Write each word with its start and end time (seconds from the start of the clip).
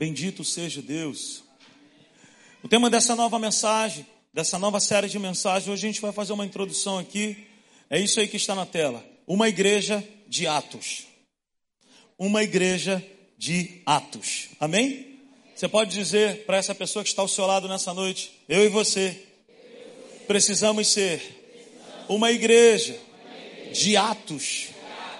Bendito 0.00 0.42
seja 0.42 0.80
Deus. 0.80 1.44
O 2.62 2.68
tema 2.68 2.88
dessa 2.88 3.14
nova 3.14 3.38
mensagem, 3.38 4.06
dessa 4.32 4.58
nova 4.58 4.80
série 4.80 5.10
de 5.10 5.18
mensagens, 5.18 5.68
hoje 5.68 5.86
a 5.86 5.90
gente 5.90 6.00
vai 6.00 6.10
fazer 6.10 6.32
uma 6.32 6.46
introdução 6.46 6.98
aqui. 6.98 7.46
É 7.90 8.00
isso 8.00 8.18
aí 8.18 8.26
que 8.26 8.38
está 8.38 8.54
na 8.54 8.64
tela. 8.64 9.04
Uma 9.26 9.46
igreja 9.46 10.02
de 10.26 10.46
atos. 10.46 11.06
Uma 12.18 12.42
igreja 12.42 13.06
de 13.36 13.82
atos. 13.84 14.48
Amém? 14.58 15.18
Você 15.54 15.68
pode 15.68 15.90
dizer 15.90 16.46
para 16.46 16.56
essa 16.56 16.74
pessoa 16.74 17.02
que 17.02 17.10
está 17.10 17.20
ao 17.20 17.28
seu 17.28 17.44
lado 17.44 17.68
nessa 17.68 17.92
noite, 17.92 18.32
eu 18.48 18.64
e 18.64 18.70
você, 18.70 19.22
precisamos 20.26 20.88
ser 20.88 21.20
uma 22.08 22.32
igreja 22.32 22.98
de 23.70 23.98
atos. 23.98 24.68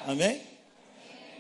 Amém? 0.06 0.40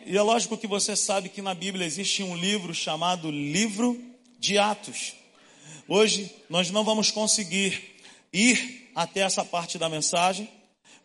E 0.06 0.16
é 0.16 0.22
lógico 0.22 0.56
que 0.56 0.66
você 0.66 0.96
sabe 0.96 1.28
que 1.28 1.42
na 1.42 1.54
Bíblia 1.54 1.86
existe 1.86 2.22
um 2.22 2.34
livro 2.34 2.74
chamado 2.74 3.30
Livro 3.30 4.00
de 4.38 4.56
Atos. 4.56 5.12
Hoje 5.86 6.30
nós 6.48 6.70
não 6.70 6.84
vamos 6.84 7.10
conseguir 7.10 7.96
ir 8.32 8.90
até 8.94 9.20
essa 9.20 9.44
parte 9.44 9.76
da 9.78 9.88
mensagem, 9.88 10.48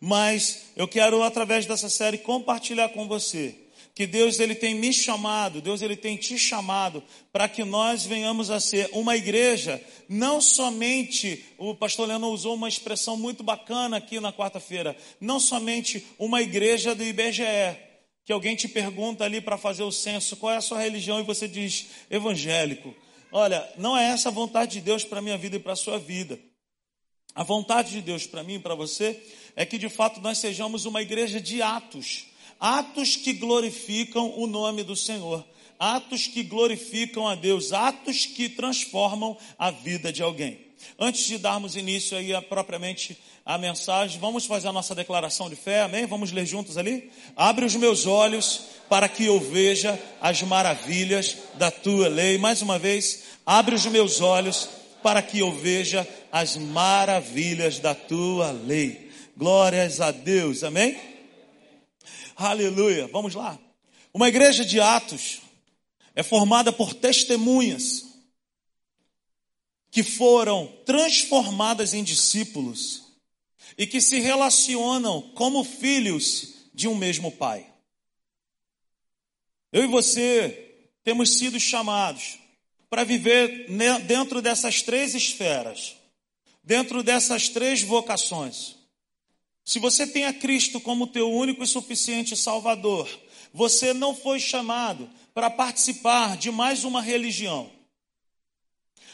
mas 0.00 0.68
eu 0.74 0.88
quero 0.88 1.22
através 1.22 1.66
dessa 1.66 1.90
série 1.90 2.18
compartilhar 2.18 2.88
com 2.88 3.06
você 3.06 3.54
que 3.94 4.06
Deus 4.06 4.40
ele 4.40 4.54
tem 4.54 4.74
me 4.74 4.92
chamado, 4.92 5.62
Deus 5.62 5.80
ele 5.80 5.96
tem 5.96 6.18
te 6.18 6.38
chamado 6.38 7.02
para 7.32 7.48
que 7.48 7.64
nós 7.64 8.04
venhamos 8.04 8.50
a 8.50 8.60
ser 8.60 8.90
uma 8.92 9.16
igreja, 9.16 9.82
não 10.06 10.38
somente, 10.38 11.42
o 11.56 11.74
pastor 11.74 12.06
Leandro 12.06 12.28
usou 12.28 12.54
uma 12.54 12.68
expressão 12.68 13.16
muito 13.16 13.42
bacana 13.42 13.96
aqui 13.96 14.20
na 14.20 14.34
quarta-feira, 14.34 14.94
não 15.18 15.40
somente 15.40 16.06
uma 16.18 16.42
igreja 16.42 16.94
do 16.94 17.02
IBGE, 17.02 17.85
que 18.26 18.32
alguém 18.32 18.56
te 18.56 18.66
pergunta 18.66 19.22
ali 19.24 19.40
para 19.40 19.56
fazer 19.56 19.84
o 19.84 19.92
censo, 19.92 20.36
qual 20.36 20.52
é 20.52 20.56
a 20.56 20.60
sua 20.60 20.80
religião, 20.80 21.20
e 21.20 21.22
você 21.22 21.46
diz 21.46 21.86
evangélico. 22.10 22.92
Olha, 23.30 23.66
não 23.78 23.96
é 23.96 24.08
essa 24.08 24.30
a 24.30 24.32
vontade 24.32 24.72
de 24.72 24.80
Deus 24.80 25.04
para 25.04 25.20
a 25.20 25.22
minha 25.22 25.38
vida 25.38 25.54
e 25.54 25.60
para 25.60 25.74
a 25.74 25.76
sua 25.76 25.96
vida. 25.96 26.36
A 27.36 27.44
vontade 27.44 27.92
de 27.92 28.02
Deus 28.02 28.26
para 28.26 28.42
mim 28.42 28.54
e 28.54 28.58
para 28.58 28.74
você 28.74 29.22
é 29.54 29.64
que 29.64 29.78
de 29.78 29.88
fato 29.88 30.20
nós 30.20 30.38
sejamos 30.38 30.86
uma 30.86 31.00
igreja 31.00 31.40
de 31.40 31.62
atos, 31.62 32.26
atos 32.58 33.14
que 33.14 33.32
glorificam 33.32 34.36
o 34.36 34.48
nome 34.48 34.82
do 34.82 34.96
Senhor, 34.96 35.46
atos 35.78 36.26
que 36.26 36.42
glorificam 36.42 37.26
a 37.26 37.34
Deus, 37.34 37.72
atos 37.72 38.26
que 38.26 38.48
transformam 38.48 39.36
a 39.58 39.70
vida 39.70 40.12
de 40.12 40.22
alguém. 40.22 40.66
Antes 40.98 41.26
de 41.26 41.38
darmos 41.38 41.76
início 41.76 42.16
aí 42.16 42.34
a, 42.34 42.40
propriamente 42.40 43.18
a 43.44 43.58
mensagem, 43.58 44.18
vamos 44.20 44.46
fazer 44.46 44.68
a 44.68 44.72
nossa 44.72 44.94
declaração 44.94 45.48
de 45.48 45.56
fé, 45.56 45.82
amém? 45.82 46.06
Vamos 46.06 46.32
ler 46.32 46.46
juntos 46.46 46.76
ali? 46.76 47.10
Abre 47.36 47.64
os 47.64 47.76
meus 47.76 48.06
olhos 48.06 48.62
para 48.88 49.08
que 49.08 49.24
eu 49.24 49.38
veja 49.38 50.00
as 50.20 50.42
maravilhas 50.42 51.36
da 51.54 51.70
tua 51.70 52.08
lei. 52.08 52.38
Mais 52.38 52.62
uma 52.62 52.78
vez, 52.78 53.24
abre 53.44 53.74
os 53.74 53.86
meus 53.86 54.20
olhos 54.20 54.68
para 55.02 55.22
que 55.22 55.38
eu 55.38 55.52
veja 55.52 56.06
as 56.32 56.56
maravilhas 56.56 57.78
da 57.78 57.94
tua 57.94 58.50
lei. 58.50 59.10
Glórias 59.36 60.00
a 60.00 60.10
Deus, 60.10 60.64
amém? 60.64 60.98
Aleluia. 62.36 63.06
Vamos 63.12 63.34
lá. 63.34 63.58
Uma 64.12 64.28
igreja 64.28 64.64
de 64.64 64.80
Atos 64.80 65.40
é 66.16 66.22
formada 66.22 66.72
por 66.72 66.94
testemunhas 66.94 68.06
que 69.90 70.02
foram 70.02 70.66
transformadas 70.86 71.92
em 71.92 72.02
discípulos 72.02 73.02
e 73.76 73.86
que 73.86 74.00
se 74.00 74.18
relacionam 74.18 75.20
como 75.34 75.62
filhos 75.62 76.54
de 76.72 76.88
um 76.88 76.94
mesmo 76.94 77.30
Pai. 77.30 77.70
Eu 79.70 79.84
e 79.84 79.86
você 79.86 80.88
temos 81.04 81.36
sido 81.36 81.60
chamados 81.60 82.38
para 82.88 83.04
viver 83.04 83.68
dentro 84.06 84.40
dessas 84.40 84.80
três 84.80 85.14
esferas, 85.14 85.96
dentro 86.64 87.02
dessas 87.02 87.50
três 87.50 87.82
vocações. 87.82 88.76
Se 89.62 89.78
você 89.78 90.06
tem 90.06 90.24
a 90.24 90.32
Cristo 90.32 90.80
como 90.80 91.08
teu 91.08 91.30
único 91.30 91.62
e 91.62 91.66
suficiente 91.66 92.36
Salvador, 92.36 93.06
você 93.52 93.92
não 93.92 94.14
foi 94.14 94.40
chamado 94.40 95.10
para 95.36 95.50
participar 95.50 96.34
de 96.38 96.50
mais 96.50 96.82
uma 96.82 97.02
religião. 97.02 97.70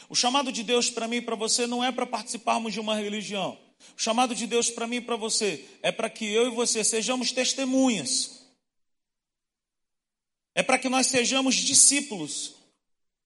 O 0.07 0.15
chamado 0.15 0.53
de 0.53 0.63
Deus 0.63 0.89
para 0.89 1.05
mim 1.05 1.17
e 1.17 1.21
para 1.21 1.35
você 1.35 1.67
não 1.67 1.83
é 1.83 1.91
para 1.91 2.05
participarmos 2.05 2.71
de 2.71 2.79
uma 2.79 2.95
religião. 2.95 3.59
O 3.97 4.01
chamado 4.01 4.33
de 4.33 4.47
Deus 4.47 4.69
para 4.69 4.87
mim 4.87 4.95
e 4.95 5.01
para 5.01 5.17
você 5.17 5.65
é 5.81 5.91
para 5.91 6.09
que 6.09 6.23
eu 6.23 6.47
e 6.47 6.55
você 6.55 6.81
sejamos 6.81 7.33
testemunhas. 7.33 8.47
É 10.55 10.63
para 10.63 10.77
que 10.77 10.87
nós 10.87 11.07
sejamos 11.07 11.55
discípulos. 11.55 12.55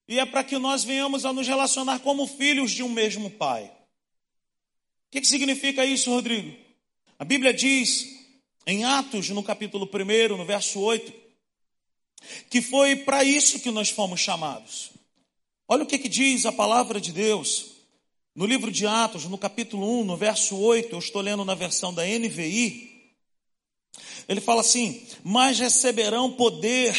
E 0.07 0.18
é 0.18 0.25
para 0.25 0.44
que 0.44 0.57
nós 0.57 0.84
venhamos 0.84 1.24
a 1.24 1.31
nos 1.31 1.47
relacionar 1.47 2.00
como 2.00 2.25
filhos 2.25 2.72
de 2.72 2.81
um 2.81 2.90
mesmo 2.90 3.30
Pai. 3.30 3.66
O 3.66 5.12
que, 5.12 5.22
que 5.22 5.28
significa 5.28 5.86
isso, 5.86 6.09
Rodrigo? 6.09 6.57
A 7.19 7.24
Bíblia 7.24 7.53
diz, 7.53 8.07
em 8.66 8.86
Atos, 8.86 9.30
no 9.30 9.44
capítulo 9.44 9.88
1, 9.88 10.36
no 10.36 10.46
verso 10.46 10.80
8, 10.80 11.27
que 12.50 12.62
foi 12.62 12.96
para 12.96 13.24
isso 13.24 13.60
que 13.60 13.72
nós 13.72 13.90
fomos 13.90 14.20
chamados. 14.20 14.92
Olha 15.68 15.84
o 15.84 15.86
que, 15.86 15.98
que 15.98 16.10
diz 16.10 16.46
a 16.46 16.52
palavra 16.52 17.00
de 17.00 17.12
Deus. 17.12 17.78
No 18.34 18.46
livro 18.46 18.72
de 18.72 18.86
Atos, 18.86 19.26
no 19.26 19.38
capítulo 19.38 20.02
1, 20.02 20.06
no 20.06 20.16
verso 20.16 20.56
8, 20.56 20.94
eu 20.94 21.00
estou 21.00 21.22
lendo 21.22 21.44
na 21.44 21.56
versão 21.56 21.94
da 21.94 22.06
NVI. 22.06 22.98
Ele 24.30 24.40
fala 24.40 24.62
assim: 24.62 25.06
Mas 25.24 25.60
receberão 25.60 26.32
poder 26.34 26.96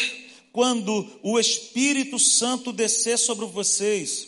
quando 0.51 1.09
o 1.23 1.39
Espírito 1.39 2.19
Santo 2.19 2.73
descer 2.73 3.17
sobre 3.17 3.45
vocês, 3.45 4.27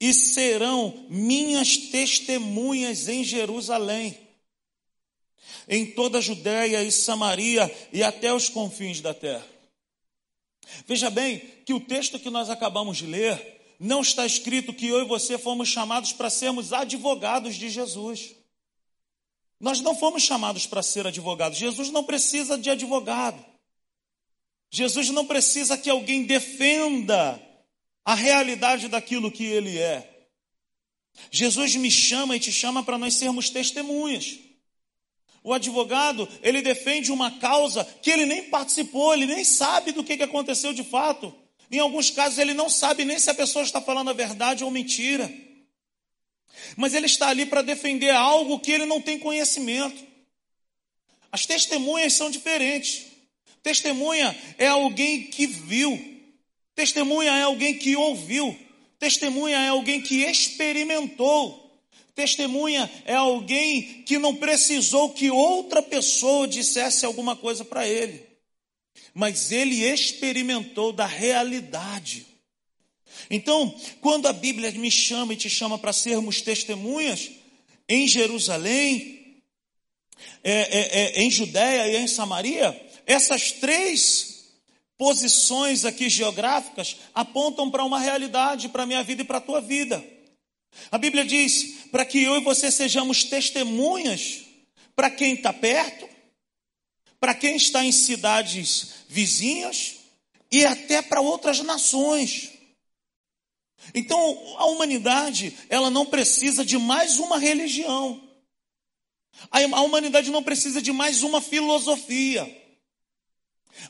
e 0.00 0.12
serão 0.12 1.06
minhas 1.08 1.76
testemunhas 1.76 3.08
em 3.08 3.24
Jerusalém, 3.24 4.18
em 5.68 5.86
toda 5.86 6.18
a 6.18 6.22
Judéia 6.22 6.82
e 6.82 6.90
Samaria 6.90 7.70
e 7.92 8.02
até 8.02 8.32
os 8.32 8.48
confins 8.48 9.00
da 9.00 9.14
terra. 9.14 9.46
Veja 10.86 11.10
bem 11.10 11.38
que 11.64 11.72
o 11.72 11.80
texto 11.80 12.18
que 12.18 12.30
nós 12.30 12.48
acabamos 12.50 12.98
de 12.98 13.06
ler 13.06 13.76
não 13.78 14.02
está 14.02 14.26
escrito 14.26 14.74
que 14.74 14.86
eu 14.86 15.00
e 15.00 15.08
você 15.08 15.38
fomos 15.38 15.68
chamados 15.68 16.12
para 16.12 16.28
sermos 16.28 16.72
advogados 16.72 17.56
de 17.56 17.70
Jesus. 17.70 18.34
Nós 19.58 19.80
não 19.80 19.94
fomos 19.94 20.22
chamados 20.22 20.66
para 20.66 20.82
ser 20.82 21.06
advogados. 21.06 21.58
Jesus 21.58 21.90
não 21.90 22.04
precisa 22.04 22.58
de 22.58 22.70
advogado. 22.70 23.44
Jesus 24.70 25.10
não 25.10 25.26
precisa 25.26 25.76
que 25.76 25.90
alguém 25.90 26.24
defenda 26.24 27.40
a 28.04 28.14
realidade 28.14 28.88
daquilo 28.88 29.30
que 29.30 29.44
ele 29.44 29.78
é. 29.78 30.28
Jesus 31.30 31.74
me 31.76 31.90
chama 31.90 32.36
e 32.36 32.40
te 32.40 32.52
chama 32.52 32.82
para 32.82 32.98
nós 32.98 33.14
sermos 33.14 33.50
testemunhas. 33.50 34.38
O 35.42 35.54
advogado, 35.54 36.28
ele 36.42 36.60
defende 36.60 37.10
uma 37.10 37.38
causa 37.38 37.84
que 38.02 38.10
ele 38.10 38.26
nem 38.26 38.44
participou, 38.44 39.14
ele 39.14 39.26
nem 39.26 39.44
sabe 39.44 39.92
do 39.92 40.04
que 40.04 40.22
aconteceu 40.22 40.72
de 40.72 40.84
fato. 40.84 41.34
Em 41.70 41.78
alguns 41.78 42.10
casos, 42.10 42.38
ele 42.38 42.52
não 42.52 42.68
sabe 42.68 43.04
nem 43.04 43.18
se 43.18 43.30
a 43.30 43.34
pessoa 43.34 43.64
está 43.64 43.80
falando 43.80 44.10
a 44.10 44.14
verdade 44.14 44.64
ou 44.64 44.70
mentira. 44.70 45.32
Mas 46.76 46.94
ele 46.94 47.06
está 47.06 47.28
ali 47.28 47.46
para 47.46 47.62
defender 47.62 48.10
algo 48.10 48.58
que 48.58 48.72
ele 48.72 48.86
não 48.86 49.00
tem 49.00 49.18
conhecimento. 49.18 50.04
As 51.32 51.46
testemunhas 51.46 52.12
são 52.12 52.30
diferentes. 52.30 53.06
Testemunha 53.62 54.36
é 54.58 54.66
alguém 54.66 55.24
que 55.24 55.46
viu. 55.46 56.20
Testemunha 56.74 57.32
é 57.32 57.42
alguém 57.42 57.78
que 57.78 57.96
ouviu. 57.96 58.58
Testemunha 58.98 59.58
é 59.58 59.68
alguém 59.68 60.00
que 60.00 60.24
experimentou. 60.24 61.59
Testemunha 62.20 62.90
é 63.04 63.14
alguém 63.14 64.02
que 64.02 64.18
não 64.18 64.34
precisou 64.34 65.10
que 65.10 65.30
outra 65.30 65.82
pessoa 65.82 66.46
dissesse 66.46 67.04
alguma 67.06 67.34
coisa 67.34 67.64
para 67.64 67.86
ele 67.86 68.30
mas 69.14 69.50
ele 69.52 69.84
experimentou 69.84 70.92
da 70.92 71.06
realidade. 71.06 72.26
Então, 73.28 73.74
quando 74.00 74.26
a 74.26 74.32
Bíblia 74.32 74.70
me 74.72 74.90
chama 74.90 75.32
e 75.32 75.36
te 75.36 75.48
chama 75.48 75.78
para 75.78 75.92
sermos 75.92 76.40
testemunhas 76.40 77.30
em 77.88 78.06
Jerusalém, 78.06 79.42
é, 80.42 80.52
é, 80.52 81.00
é, 81.18 81.22
em 81.22 81.30
Judéia 81.30 81.88
e 81.88 82.02
em 82.02 82.06
Samaria, 82.06 82.88
essas 83.06 83.52
três 83.52 84.52
posições 84.96 85.84
aqui 85.84 86.08
geográficas 86.08 86.96
apontam 87.14 87.70
para 87.70 87.84
uma 87.84 87.98
realidade 87.98 88.68
para 88.68 88.82
a 88.82 88.86
minha 88.86 89.02
vida 89.02 89.22
e 89.22 89.24
para 89.24 89.38
a 89.38 89.42
tua 89.42 89.60
vida. 89.60 90.02
A 90.90 90.98
Bíblia 90.98 91.24
diz 91.24 91.79
para 91.90 92.04
que 92.04 92.22
eu 92.22 92.36
e 92.36 92.40
você 92.40 92.70
sejamos 92.70 93.24
testemunhas 93.24 94.40
para 94.94 95.10
quem 95.10 95.34
está 95.34 95.52
perto, 95.52 96.08
para 97.18 97.34
quem 97.34 97.56
está 97.56 97.84
em 97.84 97.92
cidades 97.92 99.04
vizinhas 99.08 99.96
e 100.50 100.64
até 100.64 101.02
para 101.02 101.20
outras 101.20 101.60
nações. 101.60 102.50
Então, 103.94 104.18
a 104.58 104.66
humanidade, 104.66 105.56
ela 105.68 105.90
não 105.90 106.06
precisa 106.06 106.64
de 106.64 106.78
mais 106.78 107.18
uma 107.18 107.38
religião. 107.38 108.22
A 109.50 109.80
humanidade 109.80 110.30
não 110.30 110.42
precisa 110.42 110.82
de 110.82 110.92
mais 110.92 111.22
uma 111.22 111.40
filosofia. 111.40 112.58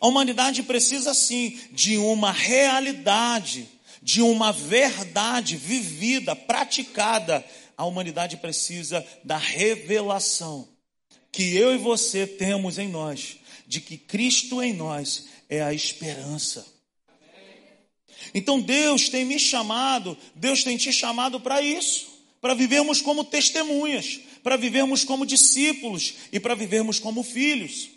A 0.00 0.06
humanidade 0.06 0.62
precisa 0.62 1.12
sim 1.12 1.58
de 1.72 1.96
uma 1.96 2.30
realidade 2.30 3.68
de 4.02 4.22
uma 4.22 4.52
verdade 4.52 5.56
vivida, 5.56 6.34
praticada, 6.34 7.44
a 7.80 7.84
humanidade 7.86 8.36
precisa 8.36 9.02
da 9.24 9.38
revelação 9.38 10.68
que 11.32 11.56
eu 11.56 11.74
e 11.74 11.78
você 11.78 12.26
temos 12.26 12.78
em 12.78 12.88
nós, 12.88 13.38
de 13.66 13.80
que 13.80 13.96
Cristo 13.96 14.62
em 14.62 14.74
nós 14.74 15.24
é 15.48 15.62
a 15.62 15.72
esperança. 15.72 16.66
Então 18.34 18.60
Deus 18.60 19.08
tem 19.08 19.24
me 19.24 19.38
chamado, 19.38 20.14
Deus 20.34 20.62
tem 20.62 20.76
te 20.76 20.92
chamado 20.92 21.40
para 21.40 21.62
isso, 21.62 22.06
para 22.38 22.52
vivermos 22.52 23.00
como 23.00 23.24
testemunhas, 23.24 24.20
para 24.42 24.58
vivermos 24.58 25.02
como 25.02 25.24
discípulos 25.24 26.16
e 26.30 26.38
para 26.38 26.54
vivermos 26.54 26.98
como 26.98 27.22
filhos. 27.22 27.88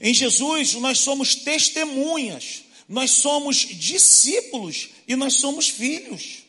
Em 0.00 0.14
Jesus 0.14 0.72
nós 0.76 0.98
somos 1.00 1.34
testemunhas, 1.34 2.62
nós 2.88 3.10
somos 3.10 3.58
discípulos 3.58 4.88
e 5.06 5.14
nós 5.14 5.34
somos 5.34 5.68
filhos. 5.68 6.39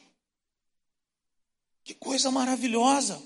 Que 1.83 1.93
coisa 1.93 2.29
maravilhosa! 2.31 3.21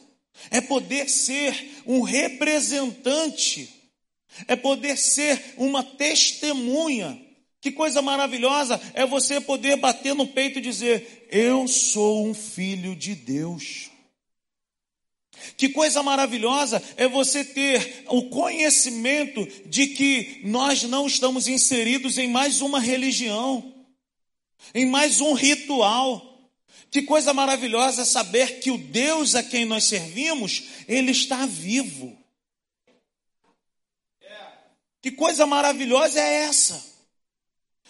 É 0.51 0.59
poder 0.59 1.09
ser 1.09 1.81
um 1.85 2.01
representante, 2.01 3.69
é 4.47 4.55
poder 4.55 4.97
ser 4.97 5.55
uma 5.57 5.83
testemunha. 5.83 7.21
Que 7.61 7.71
coisa 7.71 8.01
maravilhosa 8.01 8.79
é 8.93 9.05
você 9.05 9.41
poder 9.41 9.77
bater 9.77 10.13
no 10.13 10.27
peito 10.27 10.59
e 10.59 10.61
dizer: 10.61 11.27
Eu 11.31 11.67
sou 11.67 12.27
um 12.27 12.33
filho 12.33 12.95
de 12.95 13.15
Deus. 13.15 13.89
Que 15.57 15.69
coisa 15.69 16.03
maravilhosa 16.03 16.81
é 16.97 17.07
você 17.07 17.43
ter 17.43 18.05
o 18.09 18.29
conhecimento 18.29 19.45
de 19.65 19.87
que 19.87 20.41
nós 20.43 20.83
não 20.83 21.07
estamos 21.07 21.47
inseridos 21.47 22.17
em 22.17 22.27
mais 22.27 22.61
uma 22.61 22.79
religião, 22.79 23.73
em 24.73 24.85
mais 24.85 25.21
um 25.21 25.33
ritual. 25.33 26.34
Que 26.95 27.01
coisa 27.01 27.33
maravilhosa 27.33 28.05
saber 28.05 28.61
que 28.61 28.71
o 28.71 28.77
Deus 28.77 29.35
a 29.35 29.43
quem 29.43 29.65
nós 29.65 29.83
servimos, 29.83 30.63
ele 30.87 31.11
está 31.11 31.45
vivo. 31.45 32.17
Que 35.01 35.11
coisa 35.11 35.45
maravilhosa 35.45 36.21
é 36.21 36.43
essa? 36.43 36.81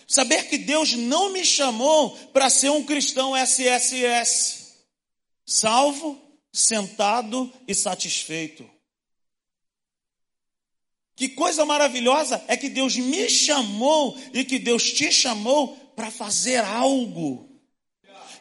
Saber 0.08 0.50
que 0.50 0.58
Deus 0.58 0.94
não 0.94 1.32
me 1.32 1.46
chamou 1.46 2.18
para 2.34 2.50
ser 2.50 2.72
um 2.72 2.84
cristão 2.84 3.38
SSS, 3.38 4.74
salvo, 5.46 6.20
sentado 6.52 7.54
e 7.68 7.76
satisfeito. 7.76 8.68
Que 11.16 11.30
coisa 11.30 11.64
maravilhosa 11.64 12.44
é 12.48 12.58
que 12.58 12.70
Deus 12.70 12.96
me 12.96 13.30
chamou 13.30 14.20
e 14.34 14.44
que 14.44 14.58
Deus 14.58 14.92
te 14.92 15.12
chamou 15.12 15.78
para 15.96 16.10
fazer 16.10 16.64
algo. 16.64 17.55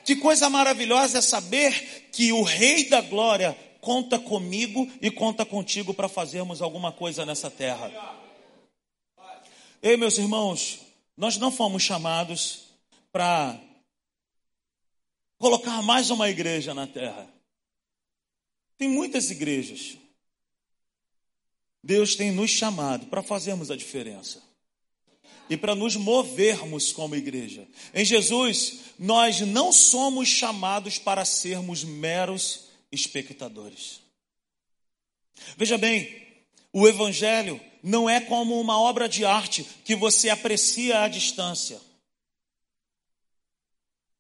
Que 0.05 0.17
coisa 0.17 0.51
maravilhosa 0.51 1.19
é 1.19 1.23
saber 1.23 2.11
que 2.13 2.33
o 2.33 2.43
Rei 2.43 2.89
da 2.89 3.01
Glória 3.01 3.57
conta 3.81 4.19
comigo 4.19 4.91
e 5.01 5.11
conta 5.11 5.45
contigo 5.45 5.95
para 5.95 6.09
fazermos 6.09 6.61
alguma 6.61 6.93
coisa 6.93 7.25
nessa 7.25 7.51
terra. 7.51 7.91
Ei, 9.83 9.97
meus 9.97 10.19
irmãos, 10.19 10.81
nós 11.17 11.39
não 11.39 11.51
fomos 11.51 11.83
chamados 11.83 12.65
para 13.11 13.59
colocar 15.39 15.83
mais 15.83 16.11
uma 16.11 16.29
igreja 16.29 16.75
na 16.75 16.87
terra. 16.87 17.29
Tem 18.77 18.89
muitas 18.89 19.31
igrejas. 19.31 19.97
Deus 21.83 22.15
tem 22.15 22.31
nos 22.31 22.51
chamado 22.51 23.07
para 23.07 23.23
fazermos 23.23 23.71
a 23.71 23.77
diferença 23.77 24.54
e 25.49 25.57
para 25.57 25.75
nos 25.75 25.97
movermos 25.97 26.93
como 26.93 27.17
igreja. 27.17 27.67
Em 27.93 28.05
Jesus, 28.05 28.81
nós 28.99 29.41
não 29.41 29.73
somos 29.73 30.29
chamados 30.29 30.99
para 30.99 31.25
sermos 31.25 31.85
meros 31.85 32.65
espectadores. 32.91 34.01
Veja 35.57 35.77
bem, 35.77 36.25
o 36.73 36.89
Evangelho 36.89 37.61
não 37.83 38.09
é 38.09 38.21
como 38.21 38.61
uma 38.61 38.81
obra 38.81 39.09
de 39.09 39.25
arte 39.25 39.65
que 39.85 39.95
você 39.95 40.31
aprecia 40.31 41.03
à 41.03 41.09
distância. 41.09 41.81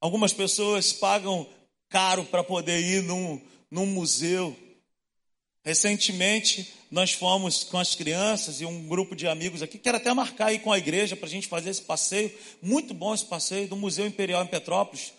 Algumas 0.00 0.32
pessoas 0.32 0.92
pagam 0.92 1.48
caro 1.88 2.24
para 2.26 2.44
poder 2.44 2.80
ir 2.80 3.02
num, 3.02 3.40
num 3.70 3.86
museu. 3.86 4.54
Recentemente, 5.64 6.74
nós 6.90 7.12
fomos 7.12 7.64
com 7.64 7.78
as 7.78 7.94
crianças 7.94 8.60
e 8.60 8.66
um 8.66 8.86
grupo 8.86 9.16
de 9.16 9.26
amigos 9.26 9.62
aqui, 9.62 9.78
quero 9.78 9.96
até 9.96 10.12
marcar 10.12 10.48
aí 10.48 10.58
com 10.58 10.70
a 10.70 10.76
igreja 10.76 11.16
para 11.16 11.26
a 11.26 11.30
gente 11.30 11.48
fazer 11.48 11.70
esse 11.70 11.80
passeio. 11.80 12.30
Muito 12.60 12.92
bom 12.92 13.14
esse 13.14 13.24
passeio 13.24 13.66
do 13.66 13.74
Museu 13.74 14.06
Imperial 14.06 14.44
em 14.44 14.46
Petrópolis. 14.46 15.14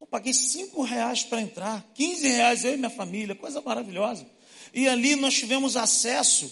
Eu 0.00 0.06
paguei 0.06 0.32
cinco 0.32 0.82
reais 0.82 1.24
para 1.24 1.40
entrar, 1.40 1.84
15 1.94 2.28
reais 2.28 2.64
eu 2.64 2.74
e 2.74 2.76
minha 2.76 2.88
família, 2.88 3.34
coisa 3.34 3.60
maravilhosa. 3.60 4.24
E 4.72 4.88
ali 4.88 5.16
nós 5.16 5.34
tivemos 5.34 5.76
acesso 5.76 6.50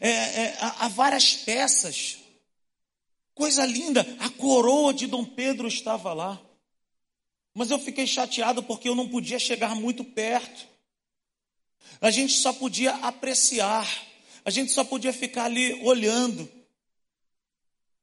é, 0.00 0.08
é, 0.08 0.56
a, 0.60 0.86
a 0.86 0.88
várias 0.88 1.34
peças. 1.34 2.18
Coisa 3.34 3.66
linda, 3.66 4.06
a 4.20 4.28
coroa 4.30 4.94
de 4.94 5.08
Dom 5.08 5.24
Pedro 5.24 5.66
estava 5.66 6.12
lá. 6.14 6.40
Mas 7.52 7.72
eu 7.72 7.78
fiquei 7.78 8.06
chateado 8.06 8.62
porque 8.62 8.88
eu 8.88 8.94
não 8.94 9.08
podia 9.08 9.38
chegar 9.38 9.74
muito 9.74 10.04
perto. 10.04 10.77
A 12.00 12.10
gente 12.10 12.34
só 12.34 12.52
podia 12.52 12.92
apreciar. 12.96 13.86
A 14.44 14.50
gente 14.50 14.72
só 14.72 14.84
podia 14.84 15.12
ficar 15.12 15.44
ali 15.44 15.74
olhando. 15.82 16.48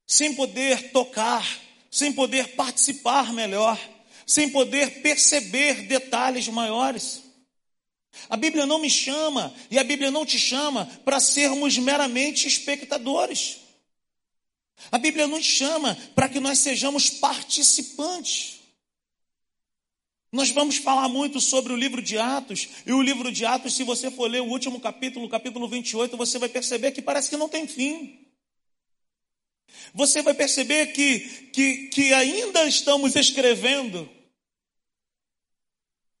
Sem 0.06 0.34
poder 0.34 0.92
tocar, 0.92 1.44
sem 1.90 2.12
poder 2.12 2.54
participar 2.54 3.32
melhor, 3.32 3.78
sem 4.26 4.50
poder 4.50 5.02
perceber 5.02 5.82
detalhes 5.82 6.46
maiores. 6.48 7.22
A 8.28 8.36
Bíblia 8.36 8.66
não 8.66 8.78
me 8.78 8.88
chama 8.88 9.54
e 9.70 9.78
a 9.78 9.84
Bíblia 9.84 10.10
não 10.10 10.24
te 10.24 10.38
chama 10.38 10.86
para 11.04 11.20
sermos 11.20 11.76
meramente 11.78 12.46
espectadores. 12.46 13.58
A 14.90 14.98
Bíblia 14.98 15.26
nos 15.26 15.44
chama 15.44 15.96
para 16.14 16.28
que 16.28 16.40
nós 16.40 16.58
sejamos 16.58 17.10
participantes. 17.10 18.55
Nós 20.36 20.50
vamos 20.50 20.76
falar 20.76 21.08
muito 21.08 21.40
sobre 21.40 21.72
o 21.72 21.76
livro 21.76 22.02
de 22.02 22.18
Atos, 22.18 22.68
e 22.84 22.92
o 22.92 23.00
livro 23.00 23.32
de 23.32 23.46
Atos, 23.46 23.74
se 23.74 23.82
você 23.82 24.10
for 24.10 24.30
ler 24.30 24.42
o 24.42 24.50
último 24.50 24.78
capítulo, 24.78 25.26
capítulo 25.30 25.66
28, 25.66 26.14
você 26.14 26.38
vai 26.38 26.50
perceber 26.50 26.92
que 26.92 27.00
parece 27.00 27.30
que 27.30 27.38
não 27.38 27.48
tem 27.48 27.66
fim. 27.66 28.20
Você 29.94 30.20
vai 30.20 30.34
perceber 30.34 30.88
que, 30.88 31.20
que, 31.54 31.88
que 31.88 32.12
ainda 32.12 32.66
estamos 32.66 33.16
escrevendo, 33.16 34.06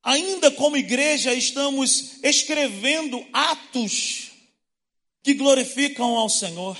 ainda 0.02 0.50
como 0.50 0.78
igreja 0.78 1.34
estamos 1.34 2.14
escrevendo 2.22 3.22
atos 3.34 4.30
que 5.22 5.34
glorificam 5.34 6.16
ao 6.16 6.30
Senhor. 6.30 6.78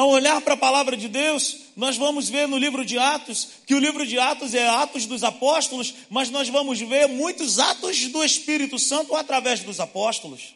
Ao 0.00 0.08
olhar 0.08 0.40
para 0.40 0.54
a 0.54 0.56
palavra 0.56 0.96
de 0.96 1.08
Deus, 1.08 1.58
nós 1.76 1.98
vamos 1.98 2.26
ver 2.26 2.48
no 2.48 2.56
livro 2.56 2.86
de 2.86 2.96
Atos, 2.96 3.48
que 3.66 3.74
o 3.74 3.78
livro 3.78 4.06
de 4.06 4.18
Atos 4.18 4.54
é 4.54 4.66
Atos 4.66 5.04
dos 5.04 5.22
Apóstolos, 5.22 5.92
mas 6.08 6.30
nós 6.30 6.48
vamos 6.48 6.80
ver 6.80 7.06
muitos 7.06 7.58
atos 7.58 8.06
do 8.06 8.24
Espírito 8.24 8.78
Santo 8.78 9.14
através 9.14 9.60
dos 9.60 9.78
apóstolos. 9.78 10.54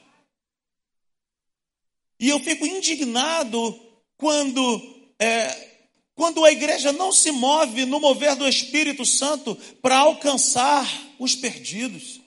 E 2.18 2.30
eu 2.30 2.40
fico 2.40 2.64
indignado 2.64 3.78
quando, 4.16 4.96
é, 5.18 5.68
quando 6.14 6.42
a 6.42 6.50
igreja 6.50 6.90
não 6.90 7.12
se 7.12 7.30
move 7.30 7.84
no 7.84 8.00
mover 8.00 8.36
do 8.36 8.48
Espírito 8.48 9.04
Santo 9.04 9.54
para 9.82 9.98
alcançar 9.98 10.90
os 11.18 11.34
perdidos, 11.34 12.18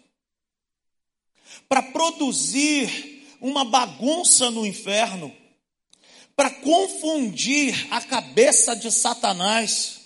para 1.67 1.81
produzir 1.81 3.25
uma 3.41 3.65
bagunça 3.65 4.51
no 4.51 4.67
inferno 4.67 5.35
para 6.37 6.51
confundir 6.51 7.87
a 7.89 7.99
cabeça 7.99 8.75
de 8.75 8.91
Satanás. 8.91 10.01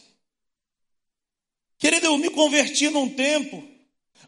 Querido, 1.78 2.06
eu 2.06 2.18
me 2.18 2.30
converti 2.30 2.90
num 2.90 3.10
tempo 3.10 3.62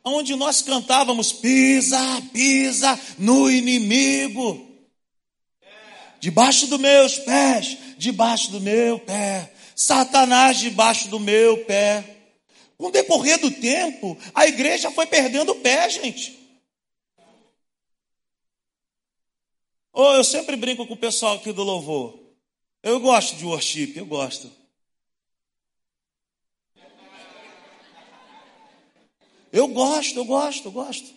onde 0.03 0.35
nós 0.35 0.61
cantávamos: 0.61 1.31
pisa, 1.31 1.97
pisa 2.33 2.99
no 3.17 3.49
inimigo, 3.49 4.69
debaixo 6.19 6.67
dos 6.67 6.79
meus 6.79 7.17
pés, 7.19 7.77
debaixo 7.97 8.51
do 8.51 8.59
meu 8.59 8.99
pé, 8.99 9.53
Satanás 9.73 10.59
debaixo 10.59 11.07
do 11.07 11.21
meu 11.21 11.63
pé. 11.63 12.03
Com 12.77 12.87
o 12.87 12.91
decorrer 12.91 13.39
do 13.39 13.49
tempo, 13.49 14.17
a 14.35 14.45
igreja 14.45 14.91
foi 14.91 15.05
perdendo 15.05 15.53
o 15.53 15.61
pé, 15.61 15.89
gente. 15.89 16.42
Ou 19.93 20.15
eu 20.15 20.23
sempre 20.23 20.55
brinco 20.57 20.85
com 20.85 20.95
o 20.95 20.97
pessoal 20.97 21.35
aqui 21.35 21.53
do 21.53 21.63
louvor. 21.63 22.19
Eu 22.81 22.99
gosto 22.99 23.37
de 23.37 23.45
worship, 23.45 23.93
eu 23.95 24.05
gosto. 24.05 24.51
Eu 29.51 29.67
gosto, 29.67 30.17
eu 30.17 30.25
gosto, 30.25 30.67
eu 30.67 30.71
gosto. 30.71 31.13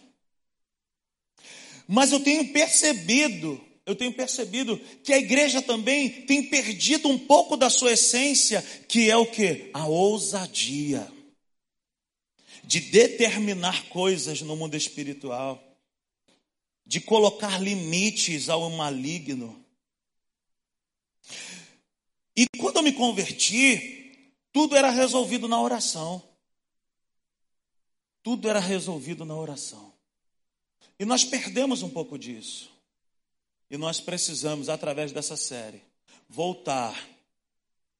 Mas 1.88 2.12
eu 2.12 2.20
tenho 2.20 2.52
percebido 2.52 3.60
eu 3.86 3.94
tenho 3.94 4.12
percebido 4.12 4.76
que 5.04 5.12
a 5.12 5.18
igreja 5.18 5.62
também 5.62 6.10
tem 6.22 6.42
perdido 6.42 7.08
um 7.08 7.16
pouco 7.16 7.56
da 7.56 7.70
sua 7.70 7.92
essência, 7.92 8.60
que 8.88 9.08
é 9.08 9.16
o 9.16 9.24
que? 9.24 9.70
A 9.72 9.86
ousadia 9.86 11.06
de 12.64 12.80
determinar 12.80 13.88
coisas 13.88 14.42
no 14.42 14.56
mundo 14.56 14.76
espiritual, 14.76 15.62
de 16.86 17.00
colocar 17.00 17.60
limites 17.60 18.48
ao 18.48 18.70
maligno. 18.70 19.64
E 22.36 22.46
quando 22.58 22.76
eu 22.76 22.82
me 22.82 22.92
converti, 22.92 24.30
tudo 24.52 24.76
era 24.76 24.90
resolvido 24.90 25.48
na 25.48 25.60
oração. 25.60 26.22
Tudo 28.22 28.48
era 28.48 28.60
resolvido 28.60 29.24
na 29.24 29.34
oração. 29.34 29.92
E 30.98 31.04
nós 31.04 31.24
perdemos 31.24 31.82
um 31.82 31.90
pouco 31.90 32.18
disso. 32.18 32.70
E 33.68 33.76
nós 33.76 34.00
precisamos, 34.00 34.68
através 34.68 35.10
dessa 35.12 35.36
série, 35.36 35.82
voltar, 36.28 37.08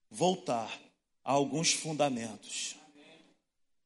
voltar 0.09 0.81
a 1.25 1.33
alguns 1.33 1.73
fundamentos. 1.73 2.77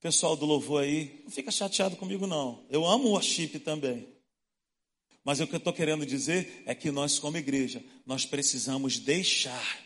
Pessoal 0.01 0.37
do 0.37 0.47
louvor 0.47 0.83
aí, 0.83 1.23
não 1.25 1.31
fica 1.31 1.51
chateado 1.51 1.97
comigo 1.97 2.27
não. 2.27 2.65
Eu 2.69 2.87
amo 2.87 3.09
o 3.09 3.11
worship 3.13 3.59
também. 3.61 4.20
Mas 5.25 5.41
o 5.41 5.47
que 5.47 5.55
eu 5.55 5.59
estou 5.59 5.73
querendo 5.73 6.07
dizer 6.07 6.63
é 6.67 6.75
que 6.75 6.91
nós, 6.91 7.19
como 7.19 7.37
igreja, 7.37 7.85
nós 8.07 8.25
precisamos 8.25 8.99
deixar, 8.99 9.79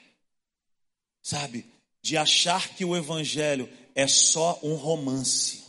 sabe, 1.20 1.66
de 2.00 2.16
achar 2.16 2.74
que 2.74 2.84
o 2.84 2.96
evangelho 2.96 3.68
é 3.94 4.06
só 4.06 4.58
um 4.62 4.74
romance. 4.74 5.64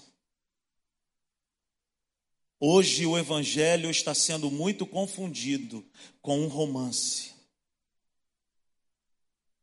Hoje 2.60 3.05
o 3.05 3.17
evangelho 3.17 3.89
está 3.89 4.13
sendo 4.13 4.50
muito 4.50 4.86
confundido 4.86 5.86
com 6.22 6.39
um 6.41 6.48
romance. 6.48 7.34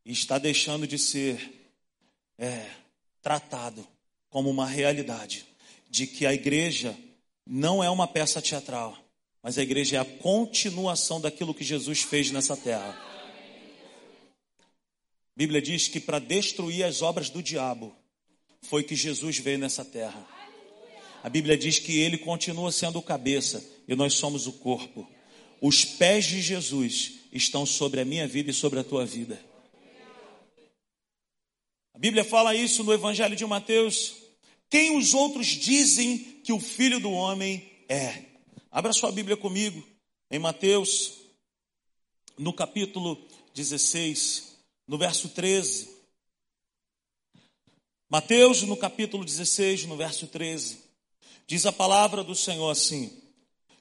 E 0.04 0.12
está 0.12 0.38
deixando 0.38 0.86
de 0.86 0.98
ser 0.98 1.70
é, 2.36 2.68
tratado 3.20 3.86
como 4.28 4.50
uma 4.50 4.66
realidade 4.66 5.46
de 5.88 6.06
que 6.06 6.26
a 6.26 6.32
igreja 6.32 6.96
não 7.46 7.82
é 7.82 7.90
uma 7.90 8.08
peça 8.08 8.40
teatral, 8.40 9.01
mas 9.42 9.58
a 9.58 9.62
igreja 9.62 9.96
é 9.96 9.98
a 9.98 10.04
continuação 10.04 11.20
daquilo 11.20 11.54
que 11.54 11.64
Jesus 11.64 12.02
fez 12.02 12.30
nessa 12.30 12.56
terra. 12.56 12.96
A 14.30 15.36
Bíblia 15.36 15.60
diz 15.60 15.88
que 15.88 15.98
para 15.98 16.18
destruir 16.18 16.84
as 16.84 17.02
obras 17.02 17.28
do 17.28 17.42
diabo 17.42 17.94
foi 18.62 18.84
que 18.84 18.94
Jesus 18.94 19.38
veio 19.38 19.58
nessa 19.58 19.84
terra. 19.84 20.24
A 21.24 21.28
Bíblia 21.28 21.56
diz 21.56 21.78
que 21.78 21.98
ele 21.98 22.18
continua 22.18 22.70
sendo 22.70 22.98
o 22.98 23.02
cabeça 23.02 23.64
e 23.88 23.96
nós 23.96 24.14
somos 24.14 24.46
o 24.46 24.52
corpo. 24.52 25.08
Os 25.60 25.84
pés 25.84 26.26
de 26.26 26.40
Jesus 26.40 27.14
estão 27.32 27.64
sobre 27.64 28.00
a 28.00 28.04
minha 28.04 28.28
vida 28.28 28.50
e 28.50 28.54
sobre 28.54 28.78
a 28.78 28.84
tua 28.84 29.06
vida. 29.06 29.40
A 31.94 31.98
Bíblia 31.98 32.24
fala 32.24 32.54
isso 32.54 32.84
no 32.84 32.92
Evangelho 32.92 33.36
de 33.36 33.46
Mateus. 33.46 34.14
Quem 34.68 34.96
os 34.96 35.14
outros 35.14 35.46
dizem 35.46 36.18
que 36.44 36.52
o 36.52 36.60
filho 36.60 37.00
do 37.00 37.10
homem 37.10 37.70
é? 37.88 38.31
Abra 38.74 38.90
sua 38.94 39.12
Bíblia 39.12 39.36
comigo 39.36 39.86
em 40.30 40.38
Mateus, 40.38 41.12
no 42.38 42.54
capítulo 42.54 43.22
16, 43.52 44.56
no 44.88 44.96
verso 44.96 45.28
13. 45.28 45.90
Mateus, 48.08 48.62
no 48.62 48.74
capítulo 48.74 49.26
16, 49.26 49.84
no 49.84 49.94
verso 49.94 50.26
13. 50.26 50.78
Diz 51.46 51.66
a 51.66 51.70
palavra 51.70 52.24
do 52.24 52.34
Senhor 52.34 52.70
assim: 52.70 53.12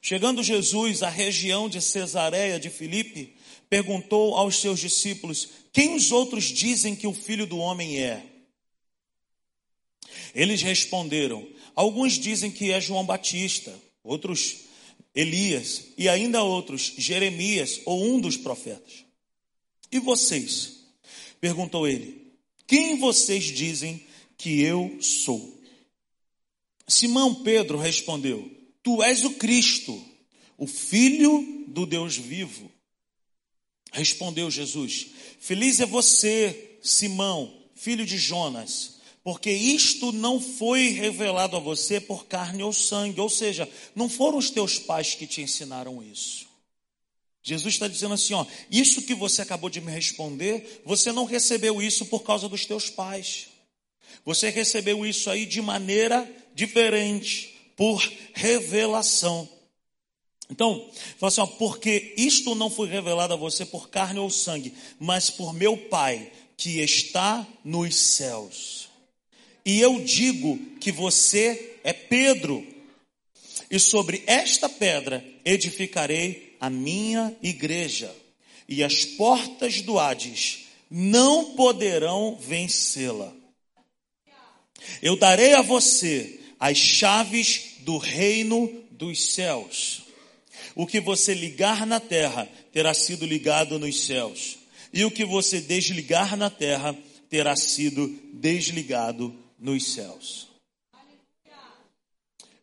Chegando 0.02 0.44
Jesus 0.44 1.04
à 1.04 1.10
região 1.10 1.70
de 1.70 1.82
Cesareia 1.82 2.60
de 2.60 2.70
Filipe, 2.70 3.38
perguntou 3.70 4.36
aos 4.36 4.58
seus 4.58 4.78
discípulos: 4.78 5.48
Quem 5.72 5.96
os 5.96 6.12
outros 6.12 6.44
dizem 6.44 6.98
que 6.98 7.08
o 7.08 7.14
filho 7.14 7.48
do 7.48 7.60
homem 7.60 8.02
é? 8.04 8.26
Eles 10.36 10.62
responderam: 10.62 11.48
Alguns 11.74 12.20
dizem 12.20 12.52
que 12.52 12.74
é 12.74 12.82
João 12.82 13.06
Batista, 13.06 13.74
outros 14.04 14.70
Elias 15.14 15.84
e 15.98 16.08
ainda 16.08 16.44
outros 16.44 16.94
Jeremias 16.98 17.82
ou 17.86 18.04
um 18.04 18.20
dos 18.20 18.38
profetas. 18.38 19.06
E 19.92 20.00
vocês? 20.00 20.82
perguntou 21.40 21.88
ele: 21.88 22.32
Quem 22.66 22.98
vocês 22.98 23.46
dizem 23.46 24.06
que 24.38 24.62
eu 24.62 24.98
sou? 25.02 25.60
Simão 26.88 27.44
Pedro 27.44 27.78
respondeu: 27.78 28.50
Tu 28.84 29.04
és 29.04 29.26
o 29.26 29.32
Cristo, 29.32 30.02
o 30.58 30.68
Filho 30.68 31.66
do 31.68 31.86
Deus 31.86 32.16
vivo. 32.16 32.72
Respondeu 33.92 34.50
Jesus: 34.50 35.08
Feliz 35.40 35.80
é 35.80 35.86
você, 35.86 36.78
Simão, 36.82 37.62
filho 37.76 38.06
de 38.06 38.18
Jonas, 38.18 39.01
porque 39.24 39.52
isto 39.52 40.12
não 40.12 40.40
foi 40.40 40.90
revelado 40.90 41.56
a 41.56 41.60
você 41.60 42.00
por 42.00 42.26
carne 42.26 42.64
ou 42.64 42.74
sangue, 42.74 43.22
ou 43.22 43.30
seja, 43.30 43.70
não 43.96 44.10
foram 44.10 44.38
os 44.38 44.50
teus 44.50 44.80
pais 44.80 45.14
que 45.14 45.28
te 45.28 45.42
ensinaram 45.42 46.02
isso. 46.02 46.48
Jesus 47.44 47.76
está 47.76 47.88
dizendo 47.88 48.14
assim: 48.14 48.34
ó, 48.34 48.46
isso 48.70 49.02
que 49.04 49.14
você 49.14 49.42
acabou 49.42 49.70
de 49.70 49.82
me 49.82 49.92
responder, 49.92 50.82
você 50.86 51.12
não 51.12 51.26
recebeu 51.26 51.82
isso 51.82 52.06
por 52.06 52.22
causa 52.24 52.48
dos 52.50 52.66
teus 52.66 52.90
pais. 52.90 53.48
Você 54.26 54.50
recebeu 54.50 55.06
isso 55.06 55.30
aí 55.30 55.46
de 55.46 55.62
maneira 55.62 56.30
diferente, 56.54 57.56
por 57.76 58.00
revelação. 58.34 59.48
Então, 60.50 60.90
fala 61.18 61.30
assim, 61.30 61.42
ó, 61.42 61.48
porque 61.48 62.14
isto 62.18 62.54
não 62.54 62.70
foi 62.70 62.90
revelado 62.90 63.34
a 63.34 63.38
você 63.38 63.66
por 63.66 63.90
carne 63.90 64.20
ou 64.20 64.30
sangue, 64.30 64.74
mas 65.00 65.30
por 65.30 65.54
meu 65.54 65.78
Pai 65.78 66.30
que 66.58 66.82
está 66.82 67.48
nos 67.64 67.96
céus. 67.96 68.81
E 69.66 69.80
eu 69.80 70.02
digo 70.02 70.58
que 70.80 70.92
você 70.92 71.78
é 71.84 71.94
Pedro, 71.94 72.66
e 73.70 73.80
sobre 73.80 74.24
esta 74.26 74.68
pedra 74.68 75.24
edificarei 75.46 76.56
a 76.60 76.70
minha 76.70 77.36
igreja, 77.42 78.14
e 78.68 78.84
as 78.84 79.06
portas 79.06 79.82
do 79.82 80.00
Hades 80.00 80.66
não 80.90 81.56
poderão 81.56 82.38
vencê-la. 82.40 83.34
Eu 85.02 85.16
darei 85.16 85.54
a 85.54 85.62
você 85.62 86.40
as 86.60 86.78
chaves 86.78 87.76
do 87.80 87.98
reino 87.98 88.84
dos 88.92 89.34
céus. 89.34 90.02
O 90.76 90.86
que 90.86 91.00
você 91.00 91.34
ligar 91.34 91.86
na 91.86 92.00
terra 92.00 92.48
terá 92.72 92.94
sido 92.94 93.26
ligado 93.26 93.78
nos 93.78 94.06
céus, 94.06 94.58
e 94.92 95.06
o 95.06 95.12
que 95.12 95.24
você 95.24 95.62
desligar 95.62 96.36
na 96.36 96.50
terra 96.50 96.98
terá 97.30 97.56
sido 97.56 98.08
desligado 98.34 99.34
nos 99.62 99.94
céus. 99.94 100.48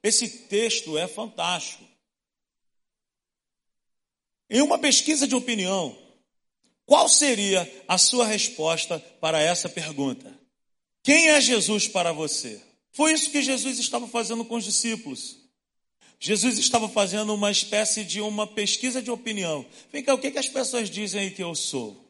Esse 0.02 0.28
texto 0.28 0.98
é 0.98 1.06
fantástico. 1.06 1.84
Em 4.50 4.60
uma 4.60 4.78
pesquisa 4.78 5.26
de 5.26 5.34
opinião, 5.34 5.96
qual 6.84 7.08
seria 7.08 7.70
a 7.86 7.98
sua 7.98 8.26
resposta 8.26 8.98
para 9.20 9.40
essa 9.40 9.68
pergunta? 9.68 10.36
Quem 11.02 11.28
é 11.28 11.40
Jesus 11.40 11.86
para 11.86 12.12
você? 12.12 12.60
Foi 12.90 13.12
isso 13.12 13.30
que 13.30 13.42
Jesus 13.42 13.78
estava 13.78 14.08
fazendo 14.08 14.44
com 14.44 14.56
os 14.56 14.64
discípulos. 14.64 15.36
Jesus 16.18 16.58
estava 16.58 16.88
fazendo 16.88 17.32
uma 17.32 17.50
espécie 17.50 18.04
de 18.04 18.20
uma 18.20 18.46
pesquisa 18.46 19.00
de 19.00 19.10
opinião. 19.10 19.64
Vem 19.92 20.02
cá, 20.02 20.14
o 20.14 20.18
que, 20.18 20.32
que 20.32 20.38
as 20.38 20.48
pessoas 20.48 20.90
dizem 20.90 21.20
aí 21.20 21.30
que 21.30 21.42
eu 21.42 21.54
sou? 21.54 22.07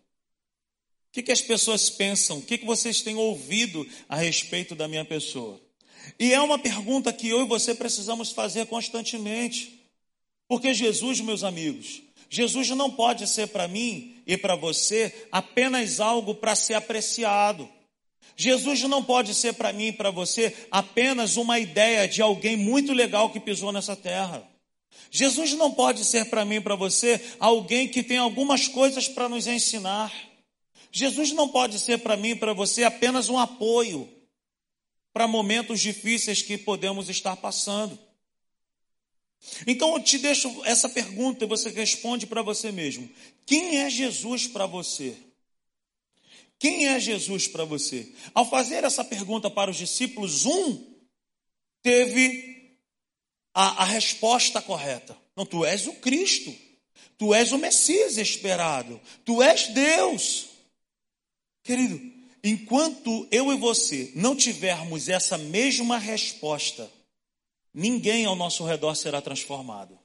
Que, 1.19 1.23
que 1.25 1.33
as 1.33 1.43
pessoas 1.43 1.91
pensam? 1.91 2.39
O 2.39 2.43
que, 2.43 2.59
que 2.59 2.65
vocês 2.65 3.03
têm 3.03 3.17
ouvido 3.17 3.85
a 4.09 4.15
respeito 4.15 4.77
da 4.77 4.87
minha 4.87 5.05
pessoa? 5.05 5.61
E 6.17 6.33
é 6.33 6.41
uma 6.41 6.61
pergunta 6.61 7.13
que 7.13 7.29
eu 7.29 7.41
e 7.41 7.49
você 7.49 7.75
precisamos 7.75 8.31
fazer 8.31 8.67
constantemente. 8.67 9.85
Porque 10.47 10.73
Jesus, 10.73 11.19
meus 11.21 11.43
amigos, 11.43 12.03
Jesus 12.31 12.69
não 12.71 12.89
pode 12.89 13.27
ser 13.27 13.49
para 13.49 13.67
mim 13.67 14.23
e 14.29 14.37
para 14.37 14.55
você 14.55 15.13
apenas 15.33 15.99
algo 15.99 16.37
para 16.37 16.55
ser 16.55 16.75
apreciado. 16.75 17.69
Jesus 18.37 18.83
não 18.83 19.03
pode 19.03 19.35
ser 19.35 19.55
para 19.55 19.73
mim 19.73 19.89
e 19.89 19.93
para 19.93 20.13
você 20.13 20.55
apenas 20.71 21.37
uma 21.37 21.59
ideia 21.59 22.07
de 22.07 22.23
alguém 22.23 22.57
muito 22.57 22.93
legal 22.93 23.31
que 23.31 23.41
pisou 23.41 23.73
nessa 23.73 23.97
terra. 23.97 24.49
Jesus 25.11 25.53
não 25.55 25.73
pode 25.73 26.05
ser 26.05 26.27
para 26.27 26.45
mim 26.45 26.57
e 26.57 26.61
para 26.61 26.77
você 26.77 27.21
alguém 27.41 27.89
que 27.89 28.05
tem 28.05 28.19
algumas 28.19 28.69
coisas 28.69 29.09
para 29.09 29.29
nos 29.29 29.49
ensinar. 29.49 30.28
Jesus 30.91 31.33
não 31.33 31.49
pode 31.49 31.79
ser 31.79 31.99
para 31.99 32.17
mim 32.17 32.31
e 32.31 32.37
para 32.37 32.53
você 32.53 32.85
apenas 32.85 33.29
um 33.29 33.39
apoio 33.39 34.09
para 35.13 35.27
momentos 35.27 35.81
difíceis 35.81 36.43
que 36.43 36.57
podemos 36.57 37.09
estar 37.09 37.37
passando. 37.37 37.99
Então 39.67 39.95
eu 39.95 40.03
te 40.03 40.19
deixo 40.19 40.63
essa 40.65 40.89
pergunta 40.89 41.45
e 41.45 41.49
você 41.49 41.71
responde 41.71 42.27
para 42.27 42.43
você 42.43 42.73
mesmo: 42.73 43.09
quem 43.47 43.79
é 43.79 43.91
Jesus 43.91 44.47
para 44.47 44.67
você? 44.67 45.17
Quem 46.59 46.89
é 46.89 46.99
Jesus 46.99 47.47
para 47.47 47.65
você? 47.65 48.13
Ao 48.35 48.49
fazer 48.49 48.83
essa 48.83 49.05
pergunta 49.05 49.49
para 49.49 49.71
os 49.71 49.77
discípulos, 49.77 50.45
um 50.45 50.93
teve 51.83 52.77
a, 53.55 53.83
a 53.83 53.85
resposta 53.85 54.61
correta. 54.61 55.17
Não, 55.37 55.47
tu 55.47 55.65
és 55.65 55.87
o 55.87 55.95
Cristo. 55.95 56.55
Tu 57.17 57.33
és 57.35 57.53
o 57.53 57.59
Messias 57.59 58.17
esperado. 58.17 59.01
Tu 59.25 59.41
és 59.43 59.69
Deus. 59.69 60.48
Querido, 61.69 62.01
enquanto 62.43 63.29
eu 63.31 63.53
e 63.53 63.57
você 63.59 64.11
não 64.15 64.35
tivermos 64.35 65.07
essa 65.07 65.37
mesma 65.37 65.99
resposta, 65.99 66.91
ninguém 67.75 68.25
ao 68.25 68.35
nosso 68.35 68.65
redor 68.65 68.95
será 68.95 69.21
transformado. 69.21 69.99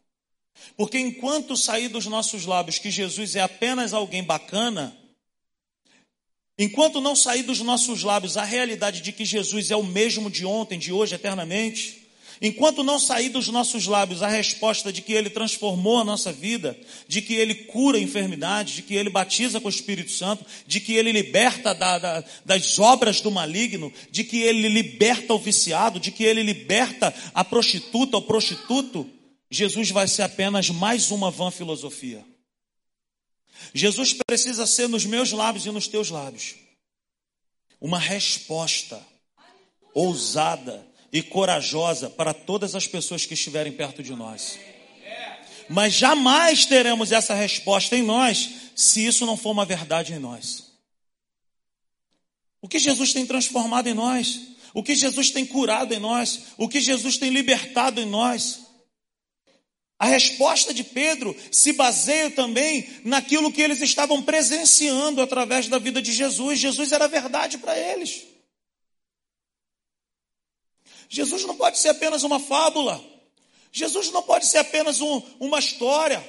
Porque 0.75 0.99
enquanto 0.99 1.55
sair 1.55 1.87
dos 1.87 2.05
nossos 2.05 2.45
lábios 2.45 2.79
que 2.79 2.91
Jesus 2.91 3.37
é 3.37 3.39
apenas 3.39 3.93
alguém 3.93 4.21
bacana, 4.21 4.93
enquanto 6.59 6.99
não 6.99 7.15
sair 7.15 7.43
dos 7.43 7.61
nossos 7.61 8.03
lábios 8.03 8.35
a 8.35 8.43
realidade 8.43 8.99
de 8.99 9.13
que 9.13 9.23
Jesus 9.23 9.71
é 9.71 9.75
o 9.77 9.83
mesmo 9.83 10.29
de 10.29 10.45
ontem, 10.45 10.77
de 10.77 10.91
hoje, 10.91 11.15
eternamente, 11.15 12.02
Enquanto 12.41 12.83
não 12.83 12.99
sair 12.99 13.29
dos 13.29 13.47
nossos 13.47 13.85
lábios 13.85 14.21
a 14.21 14.27
resposta 14.27 14.91
de 14.91 15.01
que 15.01 15.13
Ele 15.13 15.29
transformou 15.29 15.99
a 15.99 16.03
nossa 16.03 16.31
vida, 16.31 16.77
de 17.07 17.21
que 17.21 17.33
Ele 17.33 17.55
cura 17.55 17.99
enfermidades, 17.99 18.75
de 18.75 18.81
que 18.81 18.95
Ele 18.95 19.09
batiza 19.09 19.59
com 19.59 19.67
o 19.67 19.71
Espírito 19.71 20.11
Santo, 20.11 20.45
de 20.65 20.79
que 20.79 20.93
Ele 20.93 21.11
liberta 21.11 21.73
da, 21.73 21.97
da, 21.97 22.23
das 22.45 22.79
obras 22.79 23.21
do 23.21 23.31
maligno, 23.31 23.91
de 24.11 24.23
que 24.23 24.41
Ele 24.41 24.67
liberta 24.67 25.33
o 25.33 25.39
viciado, 25.39 25.99
de 25.99 26.11
que 26.11 26.23
Ele 26.23 26.43
liberta 26.43 27.13
a 27.33 27.43
prostituta, 27.43 28.17
o 28.17 28.21
prostituto, 28.21 29.09
Jesus 29.49 29.91
vai 29.91 30.07
ser 30.07 30.23
apenas 30.23 30.69
mais 30.69 31.11
uma 31.11 31.29
vã 31.29 31.51
filosofia. 31.51 32.25
Jesus 33.73 34.13
precisa 34.13 34.65
ser 34.65 34.89
nos 34.89 35.05
meus 35.05 35.31
lábios 35.31 35.65
e 35.65 35.71
nos 35.71 35.87
teus 35.87 36.09
lábios 36.09 36.55
uma 37.79 37.99
resposta 37.99 39.05
ousada 39.93 40.87
e 41.13 41.21
corajosa 41.21 42.09
para 42.09 42.33
todas 42.33 42.73
as 42.73 42.87
pessoas 42.87 43.23
que 43.23 43.35
estiverem 43.35 43.71
perto 43.71 44.01
de 44.01 44.15
nós. 44.15 44.57
Mas 45.69 45.93
jamais 45.93 46.65
teremos 46.65 47.11
essa 47.11 47.35
resposta 47.35 47.95
em 47.95 48.01
nós 48.01 48.49
se 48.75 49.05
isso 49.05 49.23
não 49.23 49.37
for 49.37 49.51
uma 49.51 49.63
verdade 49.63 50.11
em 50.11 50.19
nós. 50.19 50.73
O 52.59 52.67
que 52.67 52.79
Jesus 52.79 53.13
tem 53.13 53.27
transformado 53.27 53.87
em 53.87 53.93
nós, 53.93 54.41
o 54.73 54.81
que 54.81 54.95
Jesus 54.95 55.29
tem 55.29 55.45
curado 55.45 55.93
em 55.93 55.99
nós, 55.99 56.45
o 56.57 56.67
que 56.67 56.81
Jesus 56.81 57.17
tem 57.17 57.29
libertado 57.29 58.01
em 58.01 58.05
nós. 58.05 58.61
A 59.99 60.07
resposta 60.07 60.73
de 60.73 60.83
Pedro 60.83 61.35
se 61.51 61.73
baseia 61.73 62.31
também 62.31 62.89
naquilo 63.05 63.51
que 63.51 63.61
eles 63.61 63.81
estavam 63.81 64.21
presenciando 64.21 65.21
através 65.21 65.67
da 65.67 65.77
vida 65.77 66.01
de 66.01 66.11
Jesus. 66.11 66.59
Jesus 66.59 66.91
era 66.91 67.07
verdade 67.07 67.59
para 67.59 67.77
eles. 67.77 68.32
Jesus 71.13 71.45
não 71.45 71.55
pode 71.55 71.77
ser 71.77 71.89
apenas 71.89 72.23
uma 72.23 72.39
fábula. 72.39 72.99
Jesus 73.71 74.11
não 74.11 74.23
pode 74.23 74.47
ser 74.47 74.57
apenas 74.57 74.99
um, 74.99 75.21
uma 75.39 75.59
história. 75.59 76.27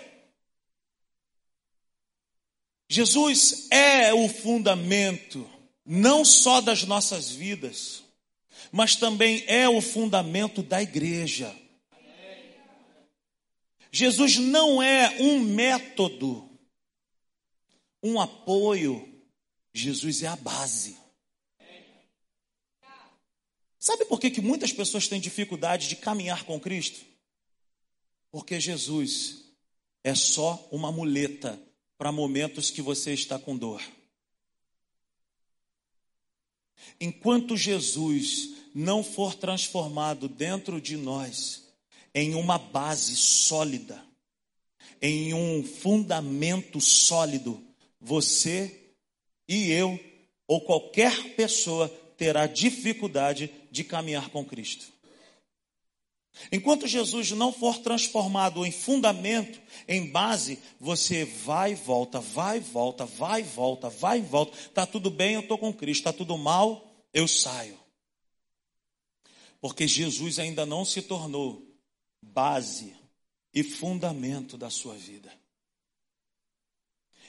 Jesus 2.86 3.66
é 3.70 4.12
o 4.12 4.28
fundamento, 4.28 5.50
não 5.86 6.22
só 6.22 6.60
das 6.60 6.82
nossas 6.84 7.30
vidas, 7.30 8.04
mas 8.70 8.94
também 8.94 9.42
é 9.46 9.66
o 9.66 9.80
fundamento 9.80 10.62
da 10.62 10.82
igreja. 10.82 11.56
Jesus 13.90 14.36
não 14.36 14.82
é 14.82 15.16
um 15.18 15.40
método, 15.40 16.46
um 18.02 18.20
apoio, 18.20 19.24
Jesus 19.72 20.22
é 20.22 20.26
a 20.26 20.36
base. 20.36 21.03
Sabe 23.84 24.06
por 24.06 24.18
que, 24.18 24.30
que 24.30 24.40
muitas 24.40 24.72
pessoas 24.72 25.08
têm 25.08 25.20
dificuldade 25.20 25.88
de 25.88 25.96
caminhar 25.96 26.44
com 26.44 26.58
Cristo? 26.58 27.04
Porque 28.30 28.58
Jesus 28.58 29.44
é 30.02 30.14
só 30.14 30.66
uma 30.72 30.90
muleta 30.90 31.60
para 31.98 32.10
momentos 32.10 32.70
que 32.70 32.80
você 32.80 33.12
está 33.12 33.38
com 33.38 33.54
dor. 33.54 33.82
Enquanto 36.98 37.58
Jesus 37.58 38.54
não 38.74 39.04
for 39.04 39.34
transformado 39.34 40.30
dentro 40.30 40.80
de 40.80 40.96
nós 40.96 41.68
em 42.14 42.34
uma 42.34 42.56
base 42.56 43.14
sólida, 43.14 44.02
em 45.02 45.34
um 45.34 45.62
fundamento 45.62 46.80
sólido, 46.80 47.62
você 48.00 48.94
e 49.46 49.70
eu, 49.70 50.00
ou 50.48 50.62
qualquer 50.62 51.34
pessoa, 51.34 51.86
terá 52.16 52.46
dificuldade 52.46 53.52
de 53.74 53.82
caminhar 53.82 54.30
com 54.30 54.44
Cristo. 54.44 54.86
Enquanto 56.50 56.86
Jesus 56.86 57.32
não 57.32 57.52
for 57.52 57.78
transformado 57.78 58.64
em 58.64 58.70
fundamento, 58.70 59.60
em 59.88 60.10
base, 60.10 60.60
você 60.78 61.24
vai 61.24 61.72
e 61.72 61.74
volta, 61.74 62.20
vai 62.20 62.58
e 62.58 62.60
volta, 62.60 63.04
vai 63.04 63.40
e 63.40 63.44
volta, 63.44 63.90
vai 63.90 64.18
e 64.18 64.22
volta. 64.22 64.56
Tá 64.70 64.86
tudo 64.86 65.10
bem, 65.10 65.34
eu 65.34 65.40
estou 65.40 65.58
com 65.58 65.72
Cristo. 65.72 66.04
Tá 66.04 66.12
tudo 66.12 66.38
mal, 66.38 66.88
eu 67.12 67.26
saio. 67.26 67.76
Porque 69.60 69.88
Jesus 69.88 70.38
ainda 70.38 70.64
não 70.64 70.84
se 70.84 71.02
tornou 71.02 71.66
base 72.22 72.94
e 73.52 73.64
fundamento 73.64 74.56
da 74.56 74.70
sua 74.70 74.94
vida. 74.94 75.32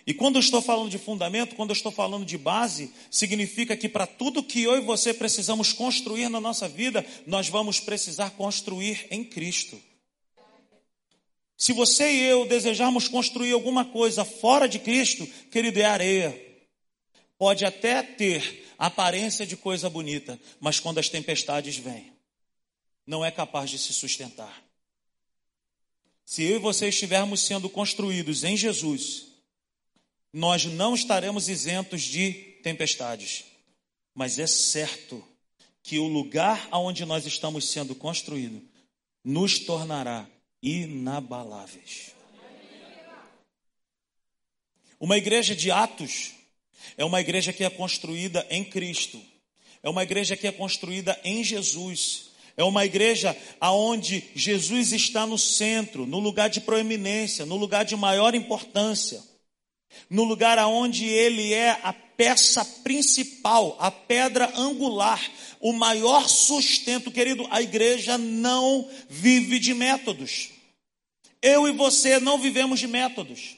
E 0.07 0.13
quando 0.13 0.35
eu 0.35 0.39
estou 0.39 0.61
falando 0.61 0.89
de 0.89 0.99
fundamento, 0.99 1.55
quando 1.55 1.71
eu 1.71 1.75
estou 1.75 1.91
falando 1.91 2.25
de 2.25 2.37
base, 2.37 2.93
significa 3.09 3.75
que 3.75 3.89
para 3.89 4.05
tudo 4.05 4.43
que 4.43 4.61
eu 4.61 4.77
e 4.77 4.81
você 4.81 5.13
precisamos 5.13 5.73
construir 5.73 6.29
na 6.29 6.39
nossa 6.39 6.67
vida, 6.67 7.03
nós 7.25 7.49
vamos 7.49 7.79
precisar 7.79 8.29
construir 8.31 9.07
em 9.09 9.23
Cristo. 9.23 9.81
Se 11.57 11.73
você 11.73 12.11
e 12.11 12.23
eu 12.23 12.45
desejarmos 12.45 13.07
construir 13.07 13.53
alguma 13.53 13.85
coisa 13.85 14.23
fora 14.23 14.67
de 14.67 14.77
Cristo, 14.77 15.25
querido, 15.49 15.79
é 15.79 15.85
areia. 15.85 16.45
Pode 17.37 17.65
até 17.65 18.03
ter 18.03 18.65
aparência 18.77 19.45
de 19.45 19.57
coisa 19.57 19.89
bonita, 19.89 20.39
mas 20.59 20.79
quando 20.79 20.99
as 20.99 21.09
tempestades 21.09 21.77
vêm, 21.77 22.13
não 23.07 23.25
é 23.25 23.31
capaz 23.31 23.71
de 23.71 23.79
se 23.79 23.91
sustentar. 23.91 24.63
Se 26.23 26.43
eu 26.43 26.57
e 26.57 26.59
você 26.59 26.89
estivermos 26.89 27.41
sendo 27.41 27.69
construídos 27.69 28.43
em 28.43 28.55
Jesus, 28.55 29.34
nós 30.35 30.65
não 30.65 30.93
estaremos 30.93 31.47
isentos 31.47 32.01
de 32.01 32.33
tempestades. 32.61 33.45
Mas 34.13 34.37
é 34.37 34.45
certo 34.45 35.23
que 35.81 35.97
o 35.97 36.07
lugar 36.07 36.67
aonde 36.71 37.05
nós 37.05 37.25
estamos 37.25 37.69
sendo 37.69 37.95
construídos 37.95 38.61
nos 39.23 39.59
tornará 39.59 40.27
inabaláveis. 40.61 42.11
Uma 44.99 45.15
igreja 45.15 45.55
de 45.55 45.71
Atos 45.71 46.33
é 46.97 47.05
uma 47.05 47.21
igreja 47.21 47.53
que 47.53 47.63
é 47.63 47.69
construída 47.69 48.45
em 48.49 48.65
Cristo. 48.65 49.21
É 49.81 49.89
uma 49.89 50.03
igreja 50.03 50.35
que 50.35 50.47
é 50.47 50.51
construída 50.51 51.17
em 51.23 51.45
Jesus. 51.45 52.31
É 52.57 52.63
uma 52.65 52.83
igreja 52.83 53.37
aonde 53.57 54.29
Jesus 54.35 54.91
está 54.91 55.25
no 55.25 55.37
centro, 55.37 56.05
no 56.05 56.19
lugar 56.19 56.49
de 56.49 56.59
proeminência, 56.59 57.45
no 57.45 57.55
lugar 57.55 57.85
de 57.85 57.95
maior 57.95 58.35
importância 58.35 59.23
no 60.09 60.23
lugar 60.23 60.57
aonde 60.57 61.05
ele 61.05 61.53
é 61.53 61.79
a 61.83 61.93
peça 61.93 62.63
principal, 62.83 63.75
a 63.79 63.91
pedra 63.91 64.51
angular, 64.55 65.21
o 65.59 65.73
maior 65.73 66.27
sustento, 66.29 67.11
querido, 67.11 67.47
a 67.49 67.61
igreja 67.61 68.17
não 68.17 68.87
vive 69.09 69.59
de 69.59 69.73
métodos. 69.73 70.49
Eu 71.41 71.67
e 71.67 71.71
você 71.71 72.19
não 72.19 72.39
vivemos 72.39 72.79
de 72.79 72.87
métodos. 72.87 73.57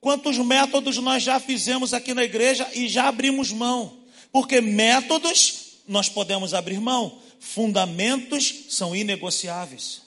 Quantos 0.00 0.38
métodos 0.38 0.98
nós 0.98 1.22
já 1.22 1.40
fizemos 1.40 1.92
aqui 1.92 2.14
na 2.14 2.24
igreja 2.24 2.68
e 2.74 2.88
já 2.88 3.08
abrimos 3.08 3.50
mão? 3.50 3.98
Porque 4.30 4.60
métodos 4.60 5.80
nós 5.88 6.08
podemos 6.08 6.54
abrir 6.54 6.80
mão, 6.80 7.18
fundamentos 7.40 8.66
são 8.68 8.94
inegociáveis. 8.94 10.05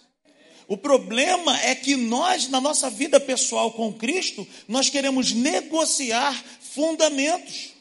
O 0.69 0.77
problema 0.77 1.59
é 1.61 1.73
que 1.73 1.95
nós, 1.95 2.47
na 2.47 2.61
nossa 2.61 2.91
vida 2.91 3.19
pessoal 3.19 3.71
com 3.71 3.91
Cristo, 3.91 4.47
nós 4.67 4.87
queremos 4.87 5.31
negociar 5.31 6.31
fundamentos. 6.61 7.71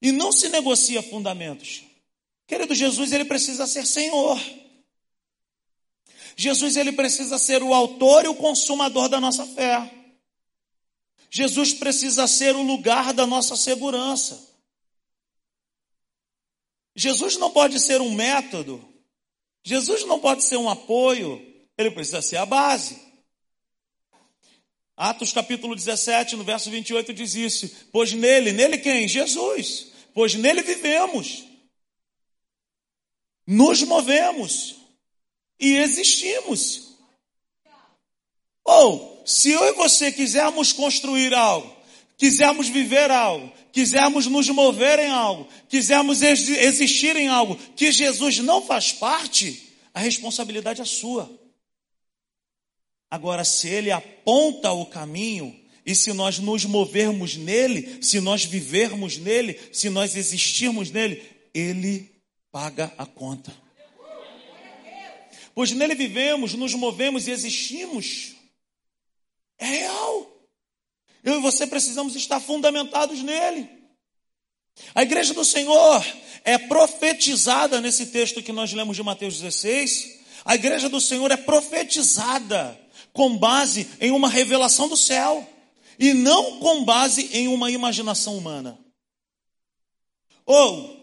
E 0.00 0.10
não 0.10 0.32
se 0.32 0.48
negocia 0.48 1.02
fundamentos. 1.02 1.82
Querido 2.46 2.74
Jesus, 2.74 3.12
ele 3.12 3.26
precisa 3.26 3.66
ser 3.66 3.86
Senhor. 3.86 4.40
Jesus, 6.34 6.74
ele 6.74 6.92
precisa 6.92 7.36
ser 7.38 7.62
o 7.62 7.74
autor 7.74 8.24
e 8.24 8.28
o 8.28 8.34
consumador 8.34 9.06
da 9.06 9.20
nossa 9.20 9.44
fé. 9.44 9.92
Jesus 11.30 11.74
precisa 11.74 12.26
ser 12.26 12.56
o 12.56 12.62
lugar 12.62 13.12
da 13.12 13.26
nossa 13.26 13.56
segurança. 13.56 14.42
Jesus 16.96 17.36
não 17.36 17.50
pode 17.50 17.78
ser 17.78 18.00
um 18.00 18.14
método 18.14 18.93
Jesus 19.64 20.04
não 20.04 20.20
pode 20.20 20.44
ser 20.44 20.58
um 20.58 20.68
apoio, 20.68 21.42
ele 21.76 21.90
precisa 21.90 22.20
ser 22.20 22.36
a 22.36 22.44
base. 22.44 23.02
Atos 24.94 25.32
capítulo 25.32 25.74
17, 25.74 26.36
no 26.36 26.44
verso 26.44 26.70
28 26.70 27.12
diz 27.14 27.34
isso: 27.34 27.88
Pois 27.90 28.12
nele, 28.12 28.52
nele 28.52 28.78
quem? 28.78 29.08
Jesus. 29.08 29.92
Pois 30.12 30.34
nele 30.34 30.62
vivemos, 30.62 31.44
nos 33.44 33.82
movemos 33.82 34.76
e 35.58 35.76
existimos. 35.78 36.94
Ou, 38.62 39.22
se 39.26 39.50
eu 39.50 39.64
e 39.64 39.72
você 39.72 40.12
quisermos 40.12 40.72
construir 40.72 41.34
algo, 41.34 41.73
quisermos 42.16 42.68
viver 42.68 43.10
algo, 43.10 43.52
quisermos 43.72 44.26
nos 44.26 44.48
mover 44.48 44.98
em 44.98 45.10
algo, 45.10 45.48
quisermos 45.68 46.22
existir 46.22 47.16
em 47.16 47.28
algo 47.28 47.56
que 47.76 47.90
Jesus 47.90 48.38
não 48.38 48.62
faz 48.62 48.92
parte, 48.92 49.74
a 49.92 50.00
responsabilidade 50.00 50.80
é 50.80 50.84
sua. 50.84 51.30
Agora, 53.10 53.44
se 53.44 53.68
ele 53.68 53.90
aponta 53.90 54.72
o 54.72 54.86
caminho, 54.86 55.64
e 55.86 55.94
se 55.94 56.12
nós 56.12 56.38
nos 56.38 56.64
movermos 56.64 57.36
nele, 57.36 58.02
se 58.02 58.18
nós 58.20 58.44
vivermos 58.44 59.18
nele, 59.18 59.58
se 59.70 59.90
nós 59.90 60.16
existirmos 60.16 60.90
nele, 60.90 61.22
ele 61.52 62.10
paga 62.50 62.92
a 62.96 63.04
conta. 63.04 63.54
Pois 65.54 65.70
nele 65.72 65.94
vivemos, 65.94 66.54
nos 66.54 66.74
movemos 66.74 67.28
e 67.28 67.30
existimos. 67.30 68.34
É 69.58 69.66
real. 69.66 70.33
Eu 71.24 71.38
e 71.38 71.40
você 71.40 71.66
precisamos 71.66 72.14
estar 72.14 72.38
fundamentados 72.38 73.22
nele. 73.22 73.68
A 74.94 75.02
igreja 75.02 75.32
do 75.32 75.44
Senhor 75.44 76.04
é 76.44 76.58
profetizada 76.58 77.80
nesse 77.80 78.06
texto 78.06 78.42
que 78.42 78.52
nós 78.52 78.72
lemos 78.72 78.94
de 78.94 79.02
Mateus 79.02 79.40
16. 79.40 80.20
A 80.44 80.54
igreja 80.54 80.88
do 80.88 81.00
Senhor 81.00 81.30
é 81.30 81.36
profetizada 81.36 82.78
com 83.12 83.36
base 83.38 83.88
em 84.00 84.10
uma 84.10 84.28
revelação 84.28 84.86
do 84.86 84.96
céu 84.96 85.48
e 85.98 86.12
não 86.12 86.58
com 86.58 86.84
base 86.84 87.30
em 87.32 87.48
uma 87.48 87.70
imaginação 87.70 88.36
humana. 88.36 88.78
Ou, 90.44 91.02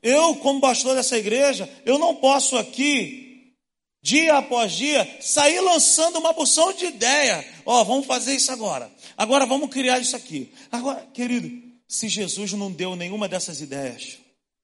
eu, 0.00 0.36
como 0.36 0.60
pastor 0.60 0.94
dessa 0.94 1.18
igreja, 1.18 1.68
eu 1.84 1.98
não 1.98 2.14
posso 2.14 2.56
aqui, 2.56 3.54
dia 4.00 4.36
após 4.36 4.72
dia, 4.72 5.18
sair 5.20 5.60
lançando 5.60 6.18
uma 6.18 6.32
porção 6.32 6.72
de 6.72 6.84
ideia. 6.84 7.44
Ó, 7.66 7.80
oh, 7.80 7.84
vamos 7.84 8.06
fazer 8.06 8.36
isso 8.36 8.52
agora. 8.52 8.93
Agora 9.16 9.46
vamos 9.46 9.70
criar 9.70 9.98
isso 9.98 10.16
aqui. 10.16 10.52
Agora, 10.70 11.06
querido, 11.12 11.50
se 11.86 12.08
Jesus 12.08 12.52
não 12.52 12.70
deu 12.70 12.96
nenhuma 12.96 13.28
dessas 13.28 13.60
ideias, 13.60 14.18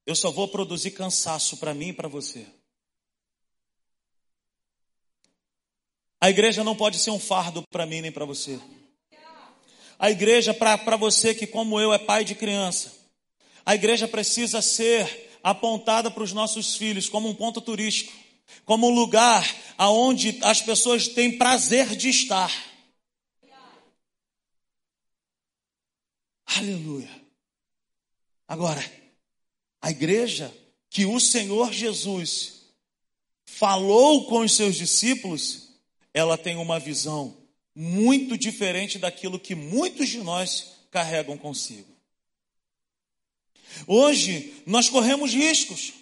eu 0.07 0.15
só 0.15 0.31
vou 0.31 0.49
produzir 0.49 0.93
cansaço 0.93 1.57
para 1.59 1.75
mim 1.75 1.89
e 1.89 1.93
para 1.93 2.09
você. 2.09 2.47
A 6.21 6.29
igreja 6.29 6.63
não 6.63 6.77
pode 6.77 6.99
ser 6.99 7.11
um 7.11 7.19
fardo 7.19 7.63
para 7.71 7.87
mim 7.87 8.01
nem 8.01 8.13
para 8.13 8.25
você. 8.25 8.61
A 9.99 10.11
igreja, 10.11 10.55
para 10.55 10.97
você 10.97 11.35
que, 11.35 11.47
como 11.47 11.79
eu, 11.79 11.93
é 11.93 11.99
pai 11.99 12.25
de 12.25 12.35
criança, 12.35 12.93
a 13.65 13.75
igreja 13.75 14.09
precisa 14.09 14.63
ser 14.63 15.31
apontada 15.43 16.11
para 16.11 16.23
os 16.23 16.33
nossos 16.33 16.77
filhos 16.77 17.09
como 17.09 17.29
um 17.29 17.35
ponto 17.35 17.61
turístico, 17.61 18.13
como 18.65 18.89
um 18.89 18.95
lugar 18.95 19.47
aonde 19.77 20.39
as 20.43 20.61
pessoas 20.61 21.09
têm 21.09 21.37
prazer 21.37 21.95
de 21.97 22.09
estar. 22.09 22.70
Aleluia. 26.57 27.09
Agora, 28.49 28.85
a 29.81 29.91
igreja 29.91 30.53
que 30.89 31.07
o 31.07 31.21
Senhor 31.21 31.73
Jesus 31.73 32.63
falou 33.45 34.27
com 34.27 34.41
os 34.41 34.57
seus 34.57 34.75
discípulos, 34.75 35.69
ela 36.13 36.37
tem 36.37 36.57
uma 36.57 36.81
visão 36.81 37.37
muito 37.75 38.37
diferente 38.37 38.99
daquilo 38.99 39.39
que 39.39 39.55
muitos 39.55 40.09
de 40.09 40.19
nós 40.19 40.73
carregam 40.91 41.39
consigo. 41.39 41.89
Hoje, 43.87 44.63
nós 44.67 44.89
corremos 44.89 45.33
riscos, 45.33 45.93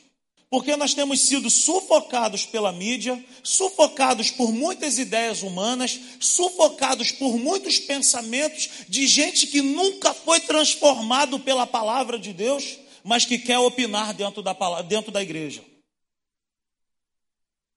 porque 0.51 0.77
nós 0.77 0.95
temos 0.95 1.21
sido 1.21 1.51
sufocados 1.51 2.47
pela 2.47 2.73
mídia, 2.73 3.23
sufocados 3.43 4.31
por 4.31 4.51
muitas 4.51 4.99
ideias 4.99 5.43
humanas, 5.43 6.01
sufocados 6.19 7.11
por 7.11 7.37
muitos 7.37 7.79
pensamentos 7.79 8.71
de 8.89 9.07
gente 9.07 9.47
que 9.47 9.61
nunca 9.61 10.15
foi 10.15 10.41
transformado 10.41 11.39
pela 11.39 11.67
palavra 11.67 12.19
de 12.19 12.33
Deus, 12.33 12.79
mas 13.05 13.27
que 13.27 13.39
quer 13.39 13.59
opinar 13.59 14.15
dentro 14.15 14.43
da, 14.43 14.55
dentro 14.83 15.13
da 15.13 15.23
igreja. 15.23 15.63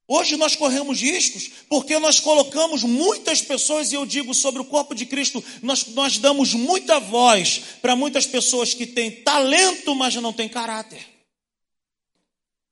Hoje 0.07 0.35
nós 0.35 0.55
corremos 0.55 0.99
riscos 0.99 1.49
porque 1.69 1.97
nós 1.99 2.19
colocamos 2.19 2.83
muitas 2.83 3.41
pessoas, 3.41 3.91
e 3.91 3.95
eu 3.95 4.05
digo 4.05 4.33
sobre 4.33 4.61
o 4.61 4.65
corpo 4.65 4.93
de 4.93 5.05
Cristo, 5.05 5.43
nós, 5.61 5.87
nós 5.87 6.17
damos 6.17 6.53
muita 6.53 6.99
voz 6.99 7.61
para 7.81 7.95
muitas 7.95 8.25
pessoas 8.25 8.73
que 8.73 8.85
têm 8.85 9.11
talento, 9.23 9.93
mas 9.95 10.15
não 10.15 10.33
têm 10.33 10.49
caráter. 10.49 11.11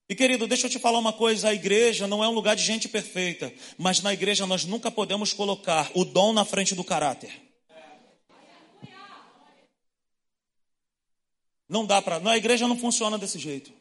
E 0.10 0.16
querido, 0.16 0.48
deixa 0.48 0.66
eu 0.66 0.72
te 0.72 0.80
falar 0.80 0.98
uma 0.98 1.14
coisa: 1.14 1.50
a 1.50 1.54
igreja 1.54 2.08
não 2.08 2.24
é 2.24 2.28
um 2.28 2.34
lugar 2.34 2.56
de 2.56 2.64
gente 2.64 2.90
perfeita, 2.90 3.54
mas 3.78 4.02
na 4.02 4.12
igreja 4.12 4.48
nós 4.48 4.66
nunca 4.66 4.90
podemos 4.90 5.32
colocar 5.34 5.92
o 5.94 6.04
dom 6.04 6.34
na 6.34 6.44
frente 6.44 6.74
do 6.74 6.84
caráter. 6.84 7.32
Não 11.70 11.86
dá 11.86 12.02
para. 12.02 12.20
Na 12.20 12.36
igreja 12.36 12.68
não 12.68 12.76
funciona 12.76 13.20
desse 13.20 13.38
jeito. 13.38 13.72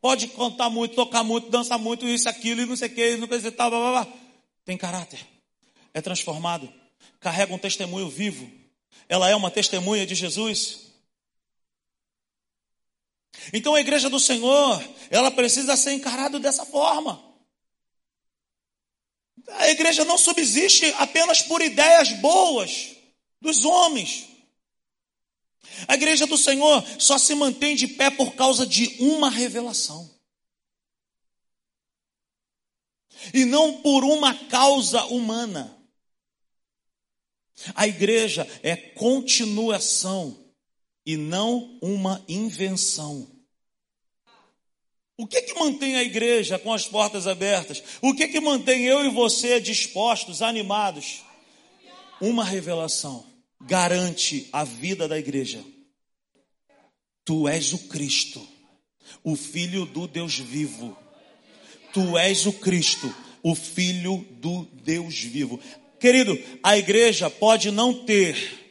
Pode 0.00 0.26
cantar 0.26 0.68
muito, 0.68 0.96
tocar 0.96 1.22
muito, 1.22 1.48
dançar 1.48 1.78
muito, 1.78 2.06
isso, 2.06 2.28
aquilo, 2.28 2.60
e 2.60 2.66
não 2.66 2.76
sei 2.76 2.88
o 2.88 2.94
que, 2.94 3.16
não 3.16 3.40
sei 3.40 3.50
tal, 3.52 3.70
blá, 3.70 3.78
blá, 3.78 4.04
blá. 4.04 4.12
Tem 4.64 4.76
caráter. 4.76 5.24
É 5.94 6.02
transformado. 6.02 6.70
Carrega 7.20 7.54
um 7.54 7.58
testemunho 7.58 8.08
vivo. 8.10 8.50
Ela 9.08 9.30
é 9.30 9.36
uma 9.36 9.50
testemunha 9.50 10.04
de 10.04 10.14
Jesus. 10.16 10.83
Então 13.52 13.74
a 13.74 13.80
igreja 13.80 14.08
do 14.08 14.18
Senhor, 14.18 14.82
ela 15.10 15.30
precisa 15.30 15.76
ser 15.76 15.92
encarada 15.92 16.38
dessa 16.38 16.64
forma. 16.64 17.22
A 19.48 19.68
igreja 19.68 20.04
não 20.04 20.16
subsiste 20.16 20.86
apenas 20.98 21.42
por 21.42 21.60
ideias 21.60 22.12
boas 22.20 22.96
dos 23.40 23.64
homens. 23.64 24.26
A 25.86 25.94
igreja 25.94 26.26
do 26.26 26.38
Senhor 26.38 26.84
só 26.98 27.18
se 27.18 27.34
mantém 27.34 27.76
de 27.76 27.88
pé 27.88 28.10
por 28.10 28.34
causa 28.34 28.66
de 28.66 28.96
uma 29.00 29.28
revelação. 29.28 30.10
E 33.32 33.44
não 33.44 33.80
por 33.82 34.04
uma 34.04 34.34
causa 34.48 35.04
humana. 35.06 35.76
A 37.74 37.86
igreja 37.86 38.46
é 38.62 38.76
continuação 38.76 40.43
e 41.04 41.16
não 41.16 41.78
uma 41.82 42.24
invenção. 42.28 43.28
O 45.16 45.26
que 45.26 45.42
que 45.42 45.54
mantém 45.54 45.96
a 45.96 46.02
igreja 46.02 46.58
com 46.58 46.72
as 46.72 46.88
portas 46.88 47.26
abertas? 47.26 47.82
O 48.02 48.14
que 48.14 48.26
que 48.26 48.40
mantém 48.40 48.84
eu 48.84 49.04
e 49.04 49.10
você 49.10 49.60
dispostos, 49.60 50.42
animados? 50.42 51.22
Uma 52.20 52.44
revelação 52.44 53.24
garante 53.60 54.48
a 54.52 54.64
vida 54.64 55.06
da 55.06 55.18
igreja. 55.18 55.64
Tu 57.24 57.48
és 57.48 57.72
o 57.72 57.78
Cristo, 57.88 58.46
o 59.22 59.36
Filho 59.36 59.86
do 59.86 60.06
Deus 60.06 60.38
vivo. 60.38 60.96
Tu 61.92 62.18
és 62.18 62.44
o 62.44 62.52
Cristo, 62.52 63.14
o 63.42 63.54
Filho 63.54 64.26
do 64.32 64.64
Deus 64.82 65.20
vivo. 65.20 65.60
Querido, 66.00 66.36
a 66.62 66.76
igreja 66.76 67.30
pode 67.30 67.70
não 67.70 68.04
ter 68.04 68.63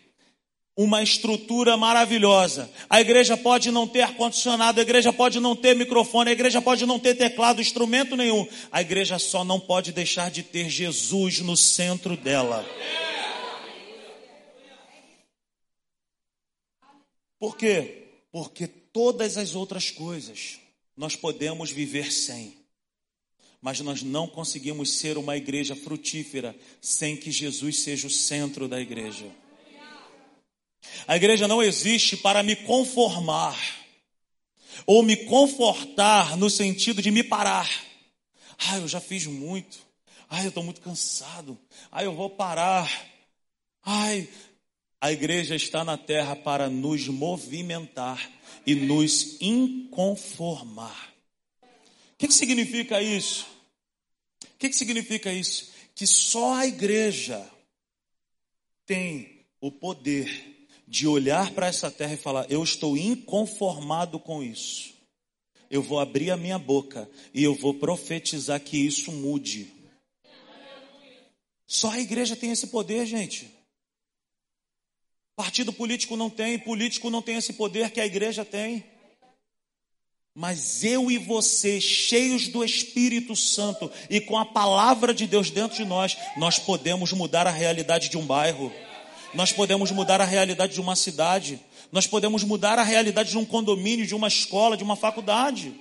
uma 0.76 1.04
estrutura 1.04 1.78
maravilhosa. 1.78 2.70
A 2.90 3.00
igreja 3.00 3.38
pode 3.38 3.70
não 3.70 3.88
ter 3.88 4.02
ar-condicionado, 4.02 4.80
a 4.80 4.84
igreja 4.84 5.14
pode 5.14 5.40
não 5.40 5.56
ter 5.56 5.76
microfone, 5.76 6.32
a 6.32 6.34
igreja 6.34 6.62
pode 6.62 6.86
não 6.86 7.00
ter 7.00 7.16
teclado, 7.16 7.62
instrumento 7.62 8.16
nenhum. 8.16 8.48
A 8.72 8.82
igreja 8.82 9.20
só 9.20 9.44
não 9.44 9.60
pode 9.60 9.92
deixar 9.92 10.32
de 10.32 10.42
ter 10.42 10.70
Jesus 10.70 11.40
no 11.40 11.56
centro 11.56 12.18
dela. 12.18 12.66
Por 17.38 17.56
quê? 17.56 18.08
Porque 18.32 18.66
todas 18.68 19.38
as 19.38 19.54
outras 19.54 19.92
coisas 19.92 20.60
nós 20.98 21.16
podemos 21.16 21.72
viver 21.72 22.12
sem. 22.12 22.56
Mas 23.62 23.80
nós 23.80 24.02
não 24.02 24.28
conseguimos 24.28 24.94
ser 24.94 25.18
uma 25.18 25.38
igreja 25.38 25.76
frutífera 25.76 26.56
sem 26.82 27.16
que 27.16 27.32
Jesus 27.32 27.80
seja 27.80 28.08
o 28.08 28.10
centro 28.10 28.68
da 28.68 28.80
igreja. 28.82 29.26
A 31.08 31.16
igreja 31.16 31.48
não 31.48 31.62
existe 31.62 32.18
para 32.18 32.44
me 32.44 32.56
conformar 32.56 33.58
ou 34.86 35.04
me 35.04 35.16
confortar 35.16 36.38
no 36.38 36.50
sentido 36.50 37.02
de 37.02 37.12
me 37.12 37.24
parar. 37.24 37.70
Ah, 38.58 38.78
eu 38.78 38.88
já 38.88 39.00
fiz 39.00 39.26
muito. 39.26 39.78
Ai, 40.30 40.46
eu 40.46 40.50
estou 40.50 40.64
muito 40.64 40.82
cansado. 40.82 41.58
Ai, 41.92 42.06
eu 42.06 42.16
vou 42.16 42.30
parar. 42.30 42.90
Ai, 43.84 44.28
a 45.00 45.12
igreja 45.12 45.56
está 45.56 45.84
na 45.84 45.98
terra 45.98 46.36
para 46.36 46.70
nos 46.70 47.08
movimentar 47.08 48.32
e 48.66 48.74
nos 48.74 49.38
inconformar. 49.42 51.14
O 51.62 52.18
que, 52.18 52.28
que 52.28 52.34
significa 52.34 53.02
isso? 53.02 53.46
O 54.44 54.58
que, 54.58 54.70
que 54.70 54.76
significa 54.76 55.32
isso? 55.32 55.72
Que 55.94 56.08
só 56.08 56.54
a 56.54 56.66
igreja 56.66 57.46
tem 58.86 59.46
o 59.60 59.72
poder 59.72 60.53
de 60.88 61.08
olhar 61.08 61.52
para 61.52 61.68
essa 61.68 61.90
terra 61.90 62.14
e 62.14 62.18
falar: 62.18 62.46
Eu 62.50 62.64
estou 62.64 62.98
inconformado 62.98 64.20
com 64.20 64.44
isso. 64.44 64.94
Eu 65.70 65.82
vou 65.82 66.00
abrir 66.00 66.30
a 66.30 66.38
minha 66.38 66.60
boca 66.60 67.10
e 67.34 67.44
eu 67.44 67.56
vou 67.56 67.74
profetizar 67.74 68.60
que 68.60 68.78
isso 68.78 69.12
mude. 69.12 69.74
Só 71.66 71.90
a 71.90 72.00
igreja 72.00 72.36
tem 72.36 72.52
esse 72.52 72.68
poder, 72.68 73.06
gente. 73.06 73.52
Partido 75.36 75.74
político 75.74 76.16
não 76.16 76.30
tem, 76.30 76.60
político 76.60 77.10
não 77.10 77.22
tem 77.22 77.38
esse 77.38 77.54
poder 77.54 77.90
que 77.90 78.00
a 78.00 78.06
igreja 78.06 78.46
tem. 78.46 78.84
Mas 80.36 80.84
eu 80.84 81.12
e 81.12 81.18
você, 81.18 81.80
cheios 81.80 82.48
do 82.48 82.64
Espírito 82.64 83.36
Santo 83.36 83.92
e 84.10 84.20
com 84.20 84.38
a 84.38 84.46
palavra 84.46 85.14
de 85.14 85.28
Deus 85.28 85.52
dentro 85.52 85.78
de 85.78 85.86
nós, 85.86 86.18
nós 86.38 86.58
podemos 86.58 87.12
mudar 87.14 87.46
a 87.46 87.52
realidade 87.52 88.10
de 88.10 88.18
um 88.18 88.26
bairro, 88.26 88.72
nós 89.34 89.52
podemos 89.52 89.92
mudar 89.92 90.22
a 90.22 90.26
realidade 90.26 90.74
de 90.74 90.82
uma 90.82 90.96
cidade, 90.96 91.60
nós 91.92 92.08
podemos 92.08 92.44
mudar 92.44 92.80
a 92.80 92.84
realidade 92.84 93.32
de 93.32 93.38
um 93.38 93.46
condomínio, 93.46 94.06
de 94.06 94.16
uma 94.16 94.28
escola, 94.28 94.78
de 94.78 94.84
uma 94.84 94.96
faculdade. 94.96 95.74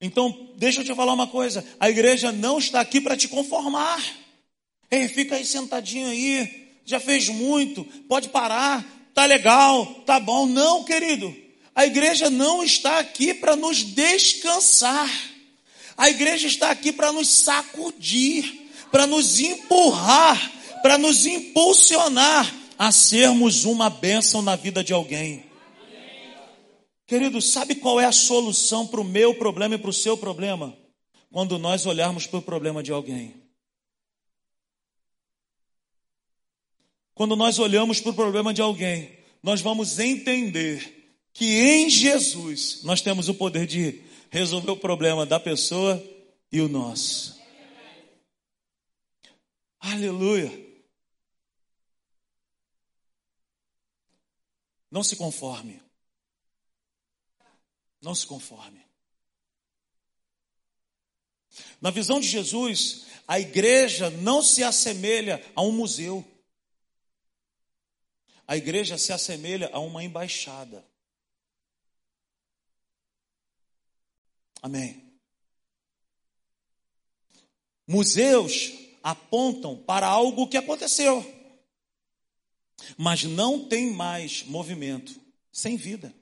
Então, 0.00 0.50
deixa 0.56 0.80
eu 0.80 0.84
te 0.84 0.94
falar 0.94 1.12
uma 1.12 1.26
coisa: 1.26 1.64
a 1.80 1.90
igreja 1.90 2.30
não 2.30 2.58
está 2.58 2.80
aqui 2.80 3.00
para 3.00 3.16
te 3.16 3.28
conformar. 3.28 4.02
Ei, 4.90 5.08
fica 5.08 5.36
aí 5.36 5.44
sentadinho 5.44 6.08
aí, 6.08 6.68
já 6.84 6.98
fez 6.98 7.28
muito, 7.28 7.84
pode 8.08 8.28
parar, 8.28 8.84
tá 9.12 9.26
legal, 9.26 9.84
tá 10.06 10.18
bom. 10.18 10.46
Não, 10.46 10.84
querido. 10.84 11.34
A 11.74 11.86
igreja 11.86 12.30
não 12.30 12.64
está 12.64 12.98
aqui 12.98 13.34
para 13.34 13.54
nos 13.54 13.84
descansar. 13.84 15.08
A 15.96 16.08
igreja 16.08 16.46
está 16.46 16.70
aqui 16.70 16.92
para 16.92 17.12
nos 17.12 17.28
sacudir, 17.28 18.68
para 18.90 19.06
nos 19.06 19.40
empurrar, 19.40 20.52
para 20.82 20.98
nos 20.98 21.26
impulsionar 21.26 22.54
a 22.78 22.92
sermos 22.92 23.64
uma 23.64 23.90
bênção 23.90 24.40
na 24.40 24.54
vida 24.54 24.84
de 24.84 24.92
alguém. 24.92 25.44
Querido, 27.06 27.40
sabe 27.40 27.74
qual 27.74 27.98
é 27.98 28.04
a 28.04 28.12
solução 28.12 28.86
para 28.86 29.00
o 29.00 29.04
meu 29.04 29.34
problema 29.34 29.74
e 29.74 29.78
para 29.78 29.90
o 29.90 29.94
seu 29.94 30.16
problema? 30.16 30.76
Quando 31.30 31.58
nós 31.58 31.86
olharmos 31.86 32.26
para 32.26 32.38
o 32.38 32.42
problema 32.42 32.82
de 32.82 32.92
alguém. 32.92 33.34
Quando 37.14 37.34
nós 37.34 37.58
olhamos 37.58 37.98
para 38.00 38.10
o 38.10 38.14
problema 38.14 38.54
de 38.54 38.62
alguém, 38.62 39.18
nós 39.42 39.60
vamos 39.60 39.98
entender 39.98 41.12
que 41.32 41.46
em 41.46 41.90
Jesus 41.90 42.80
nós 42.84 43.00
temos 43.00 43.28
o 43.28 43.34
poder 43.34 43.66
de 43.66 44.02
resolver 44.30 44.70
o 44.70 44.76
problema 44.76 45.24
da 45.26 45.40
pessoa 45.40 46.02
e 46.52 46.60
o 46.60 46.68
nosso. 46.68 47.38
Aleluia. 49.80 50.67
Não 54.90 55.02
se 55.02 55.16
conforme. 55.16 55.82
Não 58.00 58.14
se 58.14 58.26
conforme. 58.26 58.86
Na 61.80 61.90
visão 61.90 62.20
de 62.20 62.26
Jesus, 62.26 63.06
a 63.26 63.38
igreja 63.38 64.10
não 64.10 64.42
se 64.42 64.62
assemelha 64.62 65.44
a 65.54 65.62
um 65.62 65.72
museu. 65.72 66.24
A 68.46 68.56
igreja 68.56 68.96
se 68.96 69.12
assemelha 69.12 69.68
a 69.72 69.78
uma 69.78 70.02
embaixada. 70.02 70.84
Amém. 74.62 75.08
Museus 77.86 78.72
apontam 79.02 79.76
para 79.76 80.06
algo 80.06 80.48
que 80.48 80.56
aconteceu, 80.56 81.22
mas 82.96 83.24
não 83.24 83.68
tem 83.68 83.92
mais 83.92 84.42
movimento, 84.44 85.20
sem 85.52 85.76
vida. 85.76 86.14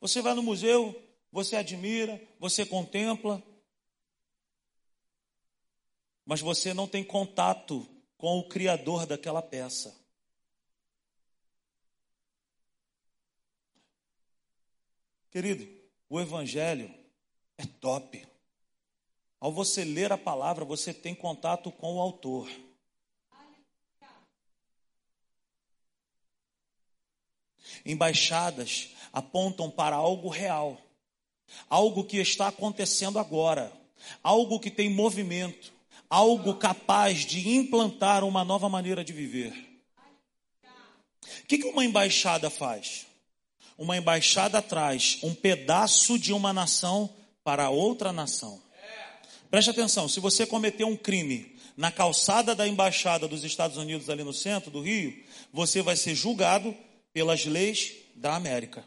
Você 0.00 0.20
vai 0.20 0.34
no 0.34 0.42
museu, 0.42 0.94
você 1.32 1.56
admira, 1.56 2.20
você 2.38 2.64
contempla, 2.64 3.42
mas 6.24 6.40
você 6.40 6.72
não 6.72 6.86
tem 6.86 7.02
contato 7.02 7.88
com 8.16 8.38
o 8.38 8.48
criador 8.48 9.06
daquela 9.06 9.42
peça. 9.42 9.94
Querido, 15.30 15.68
o 16.08 16.20
Evangelho 16.20 16.94
é 17.58 17.66
top. 17.66 18.26
Ao 19.40 19.52
você 19.52 19.84
ler 19.84 20.12
a 20.12 20.16
palavra, 20.16 20.64
você 20.64 20.94
tem 20.94 21.14
contato 21.14 21.72
com 21.72 21.96
o 21.96 22.00
autor. 22.00 22.48
Embaixadas 27.84 28.90
apontam 29.12 29.70
para 29.70 29.96
algo 29.96 30.28
real, 30.28 30.80
algo 31.68 32.04
que 32.04 32.18
está 32.18 32.48
acontecendo 32.48 33.18
agora, 33.18 33.72
algo 34.22 34.60
que 34.60 34.70
tem 34.70 34.88
movimento, 34.88 35.72
algo 36.08 36.54
capaz 36.54 37.24
de 37.24 37.48
implantar 37.48 38.24
uma 38.24 38.44
nova 38.44 38.68
maneira 38.68 39.04
de 39.04 39.12
viver. 39.12 39.52
O 41.42 41.46
que 41.46 41.64
uma 41.64 41.84
embaixada 41.84 42.50
faz? 42.50 43.06
uma 43.76 43.96
embaixada 43.96 44.62
traz 44.62 45.18
um 45.22 45.34
pedaço 45.34 46.18
de 46.18 46.32
uma 46.32 46.52
nação 46.52 47.10
para 47.42 47.70
outra 47.70 48.12
nação. 48.12 48.62
Preste 49.50 49.70
atenção, 49.70 50.08
se 50.08 50.20
você 50.20 50.46
cometeu 50.46 50.86
um 50.86 50.96
crime 50.96 51.54
na 51.76 51.90
calçada 51.90 52.54
da 52.54 52.66
embaixada 52.66 53.26
dos 53.26 53.44
Estados 53.44 53.76
Unidos 53.76 54.08
ali 54.08 54.22
no 54.22 54.32
centro 54.32 54.70
do 54.70 54.80
Rio, 54.80 55.14
você 55.52 55.82
vai 55.82 55.96
ser 55.96 56.14
julgado 56.14 56.74
pelas 57.14 57.46
leis 57.46 57.92
da 58.14 58.34
América. 58.34 58.84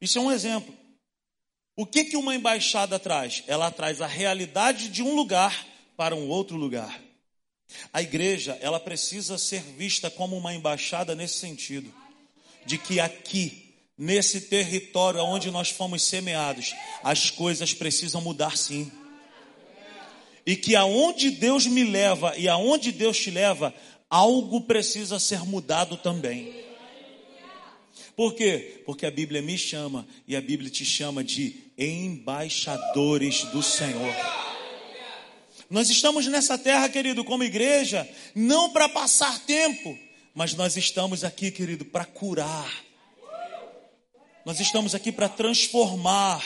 Isso 0.00 0.18
é 0.18 0.22
um 0.22 0.32
exemplo. 0.32 0.74
O 1.76 1.84
que 1.84 2.04
que 2.04 2.16
uma 2.16 2.34
embaixada 2.34 2.98
traz? 2.98 3.42
Ela 3.46 3.70
traz 3.70 4.00
a 4.00 4.06
realidade 4.06 4.88
de 4.88 5.02
um 5.02 5.14
lugar 5.14 5.66
para 5.96 6.14
um 6.14 6.28
outro 6.28 6.56
lugar. 6.56 6.98
A 7.92 8.00
igreja, 8.00 8.56
ela 8.62 8.80
precisa 8.80 9.36
ser 9.36 9.60
vista 9.60 10.10
como 10.10 10.36
uma 10.36 10.54
embaixada 10.54 11.14
nesse 11.14 11.34
sentido 11.34 11.92
de 12.64 12.78
que 12.78 13.00
aqui, 13.00 13.74
nesse 13.96 14.42
território 14.42 15.20
onde 15.20 15.50
nós 15.50 15.70
fomos 15.70 16.02
semeados, 16.02 16.74
as 17.02 17.30
coisas 17.30 17.74
precisam 17.74 18.20
mudar 18.20 18.56
sim. 18.56 18.90
E 20.46 20.56
que 20.56 20.76
aonde 20.76 21.30
Deus 21.30 21.66
me 21.66 21.84
leva 21.84 22.36
e 22.36 22.48
aonde 22.48 22.92
Deus 22.92 23.18
te 23.18 23.30
leva, 23.30 23.74
algo 24.08 24.62
precisa 24.62 25.18
ser 25.18 25.40
mudado 25.40 25.96
também. 25.96 26.66
Por 28.16 28.34
quê? 28.34 28.82
Porque 28.84 29.06
a 29.06 29.10
Bíblia 29.10 29.40
me 29.40 29.56
chama 29.56 30.06
e 30.26 30.34
a 30.34 30.40
Bíblia 30.40 30.70
te 30.70 30.84
chama 30.84 31.22
de 31.22 31.56
embaixadores 31.78 33.44
do 33.44 33.62
Senhor. 33.62 34.14
Nós 35.70 35.90
estamos 35.90 36.26
nessa 36.26 36.56
terra, 36.56 36.88
querido, 36.88 37.22
como 37.22 37.44
igreja, 37.44 38.08
não 38.34 38.70
para 38.70 38.88
passar 38.88 39.38
tempo, 39.40 39.96
mas 40.34 40.54
nós 40.54 40.76
estamos 40.76 41.22
aqui, 41.22 41.50
querido, 41.50 41.84
para 41.84 42.04
curar. 42.04 42.72
Nós 44.44 44.60
estamos 44.60 44.94
aqui 44.94 45.12
para 45.12 45.28
transformar. 45.28 46.42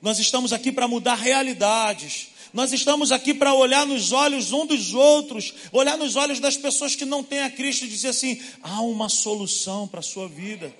Nós 0.00 0.18
estamos 0.18 0.52
aqui 0.52 0.70
para 0.70 0.86
mudar 0.86 1.16
realidades. 1.16 2.28
Nós 2.54 2.72
estamos 2.72 3.10
aqui 3.10 3.34
para 3.34 3.52
olhar 3.52 3.84
nos 3.84 4.12
olhos 4.12 4.52
um 4.52 4.64
dos 4.64 4.94
outros, 4.94 5.52
olhar 5.72 5.98
nos 5.98 6.14
olhos 6.14 6.38
das 6.38 6.56
pessoas 6.56 6.94
que 6.94 7.04
não 7.04 7.20
têm 7.20 7.42
a 7.42 7.50
Cristo 7.50 7.84
e 7.84 7.88
dizer 7.88 8.10
assim: 8.10 8.40
há 8.62 8.80
uma 8.80 9.08
solução 9.08 9.88
para 9.88 9.98
a 9.98 10.04
sua 10.04 10.28
vida. 10.28 10.72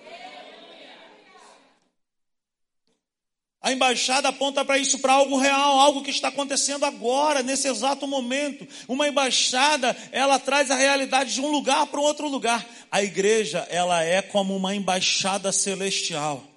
A 3.61 3.73
embaixada 3.73 4.29
aponta 4.29 4.65
para 4.65 4.79
isso, 4.79 5.01
para 5.01 5.15
algo 5.15 5.37
real, 5.37 5.81
algo 5.81 6.05
que 6.05 6.11
está 6.11 6.29
acontecendo 6.29 6.85
agora, 6.85 7.43
nesse 7.43 7.67
exato 7.67 8.07
momento. 8.07 8.69
Uma 8.87 9.09
embaixada, 9.09 9.97
ela 10.13 10.39
traz 10.39 10.71
a 10.71 10.77
realidade 10.77 11.35
de 11.35 11.41
um 11.41 11.51
lugar 11.51 11.89
para 11.89 11.99
um 11.99 12.05
outro 12.05 12.29
lugar. 12.29 12.65
A 12.89 13.03
igreja, 13.03 13.67
ela 13.69 14.01
é 14.01 14.23
como 14.23 14.55
uma 14.55 14.77
embaixada 14.77 15.51
celestial. 15.51 16.54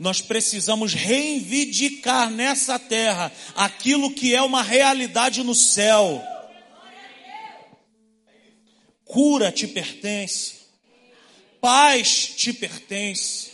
Nós 0.00 0.20
precisamos 0.20 0.94
reivindicar 0.94 2.28
nessa 2.28 2.76
terra 2.76 3.30
aquilo 3.54 4.12
que 4.12 4.34
é 4.34 4.42
uma 4.42 4.64
realidade 4.64 5.44
no 5.44 5.54
céu. 5.54 6.20
Cura 9.04 9.52
te 9.52 9.68
pertence. 9.68 10.54
Paz 11.60 12.32
te 12.34 12.52
pertence 12.52 13.50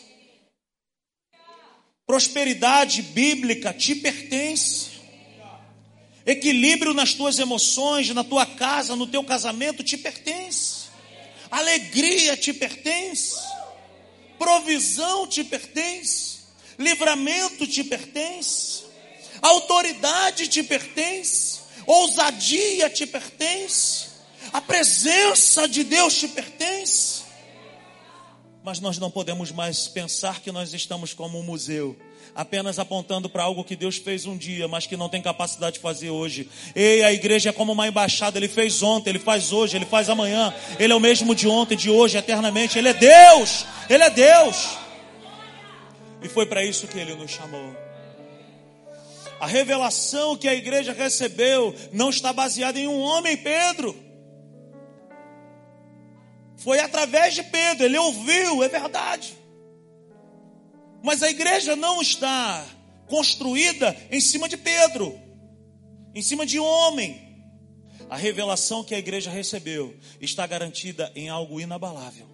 Prosperidade 2.06 3.02
bíblica 3.02 3.74
te 3.74 3.96
pertence. 3.96 4.90
Equilíbrio 6.24 6.94
nas 6.94 7.14
tuas 7.14 7.38
emoções, 7.40 8.08
na 8.10 8.22
tua 8.22 8.46
casa, 8.46 8.94
no 8.94 9.08
teu 9.08 9.24
casamento 9.24 9.82
te 9.82 9.98
pertence. 9.98 10.86
Alegria 11.50 12.36
te 12.36 12.52
pertence. 12.52 13.34
Provisão 14.38 15.26
te 15.26 15.42
pertence. 15.42 16.35
Livramento 16.78 17.66
te 17.66 17.82
pertence. 17.84 18.84
Autoridade 19.40 20.48
te 20.48 20.62
pertence. 20.62 21.60
Ousadia 21.86 22.90
te 22.90 23.06
pertence. 23.06 24.08
A 24.52 24.60
presença 24.60 25.68
de 25.68 25.84
Deus 25.84 26.14
te 26.14 26.28
pertence. 26.28 27.24
Mas 28.62 28.80
nós 28.80 28.98
não 28.98 29.10
podemos 29.10 29.52
mais 29.52 29.86
pensar 29.86 30.40
que 30.40 30.50
nós 30.50 30.74
estamos 30.74 31.14
como 31.14 31.38
um 31.38 31.42
museu, 31.44 31.96
apenas 32.34 32.80
apontando 32.80 33.28
para 33.28 33.44
algo 33.44 33.62
que 33.62 33.76
Deus 33.76 33.96
fez 33.96 34.26
um 34.26 34.36
dia, 34.36 34.66
mas 34.66 34.86
que 34.86 34.96
não 34.96 35.08
tem 35.08 35.22
capacidade 35.22 35.74
de 35.74 35.80
fazer 35.80 36.10
hoje. 36.10 36.50
Ei, 36.74 37.04
a 37.04 37.12
igreja 37.12 37.50
é 37.50 37.52
como 37.52 37.72
uma 37.72 37.86
embaixada, 37.86 38.38
ele 38.38 38.48
fez 38.48 38.82
ontem, 38.82 39.10
ele 39.10 39.20
faz 39.20 39.52
hoje, 39.52 39.76
ele 39.76 39.86
faz 39.86 40.08
amanhã. 40.08 40.52
Ele 40.80 40.92
é 40.92 40.96
o 40.96 41.00
mesmo 41.00 41.32
de 41.32 41.46
ontem, 41.46 41.76
de 41.76 41.88
hoje, 41.88 42.18
eternamente. 42.18 42.76
Ele 42.76 42.88
é 42.88 42.94
Deus! 42.94 43.64
Ele 43.88 44.02
é 44.02 44.10
Deus! 44.10 44.85
E 46.22 46.28
foi 46.28 46.46
para 46.46 46.64
isso 46.64 46.88
que 46.88 46.98
ele 46.98 47.14
nos 47.14 47.30
chamou. 47.30 47.74
A 49.38 49.46
revelação 49.46 50.36
que 50.36 50.48
a 50.48 50.54
igreja 50.54 50.92
recebeu 50.92 51.74
não 51.92 52.10
está 52.10 52.32
baseada 52.32 52.78
em 52.78 52.88
um 52.88 52.98
homem, 52.98 53.36
Pedro. 53.36 53.94
Foi 56.56 56.80
através 56.80 57.34
de 57.34 57.42
Pedro, 57.42 57.84
ele 57.84 57.98
ouviu, 57.98 58.62
é 58.62 58.68
verdade. 58.68 59.36
Mas 61.02 61.22
a 61.22 61.30
igreja 61.30 61.76
não 61.76 62.00
está 62.00 62.66
construída 63.06 63.94
em 64.10 64.20
cima 64.20 64.48
de 64.48 64.56
Pedro, 64.56 65.20
em 66.14 66.22
cima 66.22 66.46
de 66.46 66.58
homem. 66.58 67.24
A 68.08 68.16
revelação 68.16 68.82
que 68.82 68.94
a 68.94 68.98
igreja 68.98 69.30
recebeu 69.30 69.94
está 70.20 70.46
garantida 70.46 71.12
em 71.14 71.28
algo 71.28 71.60
inabalável. 71.60 72.26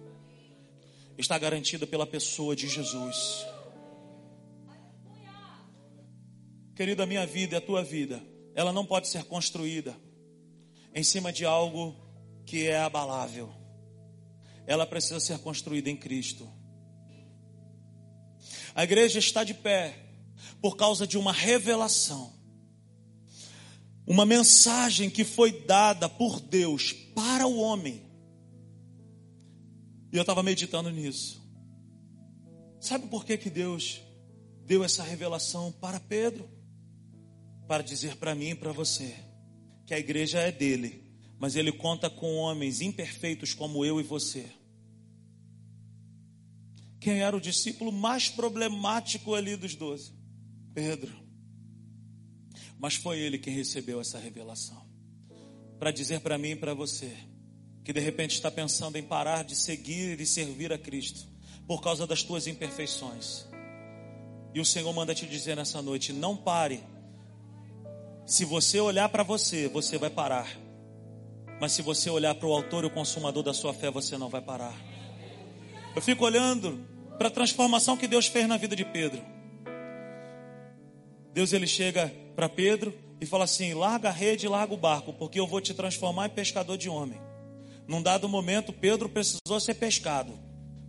Está 1.17 1.37
garantida 1.37 1.85
pela 1.85 2.07
pessoa 2.07 2.55
de 2.55 2.67
Jesus. 2.67 3.45
Querida, 6.75 7.03
a 7.03 7.05
minha 7.05 7.25
vida 7.25 7.55
e 7.55 7.57
a 7.57 7.61
tua 7.61 7.83
vida, 7.83 8.23
ela 8.55 8.71
não 8.71 8.85
pode 8.85 9.07
ser 9.07 9.23
construída 9.25 9.95
em 10.93 11.03
cima 11.03 11.31
de 11.31 11.45
algo 11.45 11.95
que 12.45 12.67
é 12.67 12.79
abalável. 12.79 13.53
Ela 14.65 14.85
precisa 14.85 15.19
ser 15.19 15.39
construída 15.39 15.89
em 15.89 15.95
Cristo. 15.95 16.49
A 18.73 18.83
igreja 18.83 19.19
está 19.19 19.43
de 19.43 19.53
pé 19.53 19.95
por 20.61 20.75
causa 20.75 21.05
de 21.05 21.17
uma 21.17 21.31
revelação, 21.31 22.33
uma 24.07 24.25
mensagem 24.25 25.09
que 25.09 25.23
foi 25.23 25.51
dada 25.65 26.09
por 26.09 26.39
Deus 26.39 26.91
para 26.91 27.45
o 27.45 27.59
homem. 27.59 28.01
E 30.11 30.17
eu 30.17 30.21
estava 30.21 30.41
meditando 30.41 30.89
nisso. 30.89 31.41
Sabe 32.79 33.07
por 33.07 33.25
que, 33.25 33.37
que 33.37 33.49
Deus 33.49 34.01
deu 34.65 34.83
essa 34.83 35.03
revelação 35.03 35.71
para 35.71 35.99
Pedro? 35.99 36.62
Para 37.73 37.81
dizer 37.81 38.17
para 38.17 38.35
mim 38.35 38.49
e 38.49 38.55
para 38.55 38.71
você 38.71 39.15
que 39.87 39.95
a 39.95 39.99
igreja 39.99 40.39
é 40.39 40.51
dele, 40.51 41.11
mas 41.39 41.55
ele 41.55 41.71
conta 41.71 42.07
com 42.07 42.35
homens 42.35 42.81
imperfeitos 42.81 43.55
como 43.55 43.83
eu 43.83 43.99
e 43.99 44.03
você. 44.03 44.45
Quem 46.99 47.23
era 47.23 47.35
o 47.35 47.41
discípulo 47.41 47.91
mais 47.91 48.29
problemático 48.29 49.33
ali 49.33 49.55
dos 49.55 49.73
doze? 49.73 50.13
Pedro. 50.71 51.15
Mas 52.77 52.93
foi 52.93 53.17
ele 53.17 53.39
quem 53.39 53.55
recebeu 53.55 53.99
essa 53.99 54.19
revelação. 54.19 54.87
Para 55.79 55.89
dizer 55.89 56.19
para 56.19 56.37
mim 56.37 56.51
e 56.51 56.55
para 56.55 56.75
você 56.75 57.17
que 57.83 57.91
de 57.91 57.99
repente 57.99 58.35
está 58.35 58.51
pensando 58.51 58.99
em 58.99 59.03
parar 59.03 59.43
de 59.43 59.55
seguir 59.55 60.21
e 60.21 60.27
servir 60.27 60.71
a 60.71 60.77
Cristo 60.77 61.27
por 61.65 61.81
causa 61.81 62.05
das 62.05 62.21
tuas 62.21 62.45
imperfeições. 62.45 63.47
E 64.53 64.59
o 64.59 64.65
Senhor 64.65 64.93
manda 64.93 65.15
te 65.15 65.25
dizer 65.25 65.55
nessa 65.55 65.81
noite: 65.81 66.13
não 66.13 66.37
pare 66.37 66.92
se 68.25 68.45
você 68.45 68.79
olhar 68.79 69.09
para 69.09 69.23
você, 69.23 69.67
você 69.67 69.97
vai 69.97 70.09
parar. 70.09 70.47
Mas 71.59 71.73
se 71.73 71.81
você 71.81 72.09
olhar 72.09 72.33
para 72.35 72.47
o 72.47 72.53
autor 72.53 72.83
e 72.83 72.87
o 72.87 72.89
consumador 72.89 73.43
da 73.43 73.53
sua 73.53 73.73
fé, 73.73 73.91
você 73.91 74.17
não 74.17 74.29
vai 74.29 74.41
parar. 74.41 74.75
Eu 75.95 76.01
fico 76.01 76.25
olhando 76.25 76.79
para 77.17 77.27
a 77.27 77.31
transformação 77.31 77.97
que 77.97 78.07
Deus 78.07 78.27
fez 78.27 78.47
na 78.47 78.57
vida 78.57 78.75
de 78.75 78.85
Pedro. 78.85 79.21
Deus 81.33 81.53
ele 81.53 81.67
chega 81.67 82.13
para 82.35 82.49
Pedro 82.49 82.93
e 83.19 83.25
fala 83.25 83.43
assim: 83.43 83.73
larga 83.73 84.09
a 84.09 84.11
rede 84.11 84.45
e 84.45 84.49
larga 84.49 84.73
o 84.73 84.77
barco, 84.77 85.13
porque 85.13 85.39
eu 85.39 85.47
vou 85.47 85.61
te 85.61 85.73
transformar 85.73 86.27
em 86.27 86.31
pescador 86.31 86.77
de 86.77 86.89
homem. 86.89 87.19
Num 87.87 88.01
dado 88.01 88.29
momento, 88.29 88.71
Pedro 88.71 89.09
precisou 89.09 89.59
ser 89.59 89.73
pescado, 89.75 90.33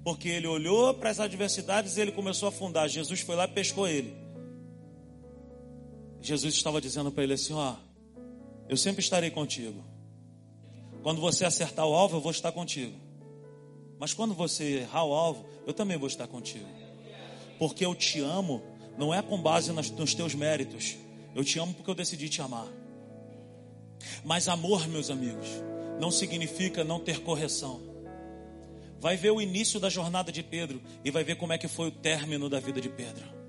porque 0.05 0.29
ele 0.29 0.47
olhou 0.47 0.95
para 0.95 1.11
as 1.11 1.19
adversidades 1.19 1.97
e 1.97 2.01
ele 2.01 2.13
começou 2.13 2.47
a 2.47 2.51
afundar. 2.51 2.89
Jesus 2.89 3.21
foi 3.21 3.35
lá 3.35 3.45
e 3.45 3.49
pescou 3.49 3.89
ele. 3.89 4.24
Jesus 6.25 6.55
estava 6.55 6.81
dizendo 6.81 7.13
para 7.13 7.23
ele 7.23 7.35
assim: 7.35 7.53
Ó, 7.53 7.75
eu 8.67 8.77
sempre 8.79 9.03
estarei 9.03 9.31
contigo. 9.31 9.85
Quando 11.03 11.21
você 11.21 11.45
acertar 11.45 11.87
o 11.87 11.93
alvo, 11.93 12.17
eu 12.17 12.21
vou 12.21 12.33
estar 12.33 12.51
contigo. 12.51 12.99
Mas 13.99 14.15
quando 14.15 14.33
você 14.33 14.81
errar 14.81 15.05
o 15.05 15.13
alvo, 15.13 15.45
eu 15.67 15.75
também 15.75 15.99
vou 15.99 16.09
estar 16.09 16.27
contigo. 16.27 16.67
Porque 17.59 17.85
eu 17.85 17.95
te 17.95 18.21
amo, 18.21 18.63
não 18.97 19.13
é 19.13 19.21
com 19.21 19.41
base 19.41 19.71
nos 19.71 20.15
teus 20.15 20.35
méritos. 20.35 20.97
Eu 21.35 21.45
te 21.45 21.59
amo 21.59 21.75
porque 21.75 21.91
eu 21.91 21.95
decidi 21.95 22.31
te 22.31 22.41
amar. 22.41 22.67
Mas 24.25 24.49
amor, 24.49 24.89
meus 24.89 25.11
amigos, 25.11 25.47
não 26.01 26.11
significa 26.11 26.83
não 26.83 26.99
ter 26.99 27.21
correção. 27.21 27.83
Vai 28.99 29.19
ver 29.19 29.31
o 29.31 29.43
início 29.43 29.79
da 29.79 29.91
jornada 29.91 30.33
de 30.33 30.43
Pedro 30.43 30.81
e 31.05 31.11
vai 31.11 31.23
ver 31.23 31.37
como 31.37 31.53
é 31.53 31.59
que 31.59 31.69
foi 31.69 31.89
o 31.89 31.93
término 31.93 32.49
da 32.49 32.61
vida 32.61 32.81
de 32.81 32.89
Pedro. 32.89 33.44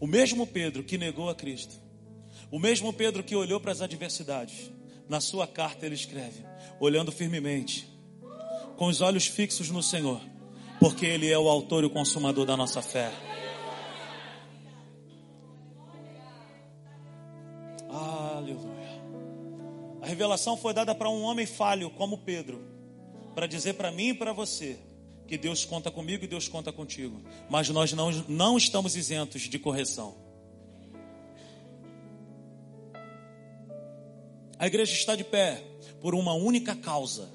O 0.00 0.06
mesmo 0.06 0.46
Pedro 0.46 0.82
que 0.82 0.96
negou 0.96 1.28
a 1.28 1.34
Cristo, 1.34 1.78
o 2.50 2.58
mesmo 2.58 2.90
Pedro 2.90 3.22
que 3.22 3.36
olhou 3.36 3.60
para 3.60 3.70
as 3.70 3.82
adversidades, 3.82 4.72
na 5.06 5.20
sua 5.20 5.46
carta 5.46 5.84
ele 5.84 5.94
escreve: 5.94 6.42
olhando 6.80 7.12
firmemente, 7.12 7.86
com 8.78 8.86
os 8.86 9.02
olhos 9.02 9.26
fixos 9.26 9.68
no 9.68 9.82
Senhor, 9.82 10.18
porque 10.80 11.04
Ele 11.04 11.30
é 11.30 11.38
o 11.38 11.50
autor 11.50 11.82
e 11.84 11.86
o 11.86 11.90
consumador 11.90 12.46
da 12.46 12.56
nossa 12.56 12.80
fé. 12.80 13.12
Aleluia. 17.90 19.02
A 20.00 20.06
revelação 20.06 20.56
foi 20.56 20.72
dada 20.72 20.94
para 20.94 21.10
um 21.10 21.22
homem 21.22 21.44
falho 21.44 21.90
como 21.90 22.16
Pedro, 22.16 22.64
para 23.34 23.46
dizer 23.46 23.74
para 23.74 23.92
mim 23.92 24.08
e 24.08 24.14
para 24.14 24.32
você 24.32 24.78
que 25.30 25.38
Deus 25.38 25.64
conta 25.64 25.92
comigo 25.92 26.24
e 26.24 26.26
Deus 26.26 26.48
conta 26.48 26.72
contigo. 26.72 27.22
Mas 27.48 27.68
nós 27.68 27.92
não, 27.92 28.10
não 28.28 28.58
estamos 28.58 28.96
isentos 28.96 29.42
de 29.42 29.60
correção. 29.60 30.16
A 34.58 34.66
igreja 34.66 34.92
está 34.92 35.14
de 35.14 35.22
pé 35.22 35.62
por 36.00 36.16
uma 36.16 36.34
única 36.34 36.74
causa: 36.74 37.30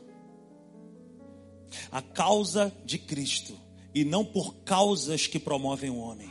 a 1.89 2.01
causa 2.01 2.69
de 2.83 2.97
Cristo, 2.99 3.57
e 3.93 4.03
não 4.03 4.25
por 4.25 4.53
causas 4.65 5.25
que 5.25 5.39
promovem 5.39 5.89
o 5.89 5.97
homem. 5.97 6.29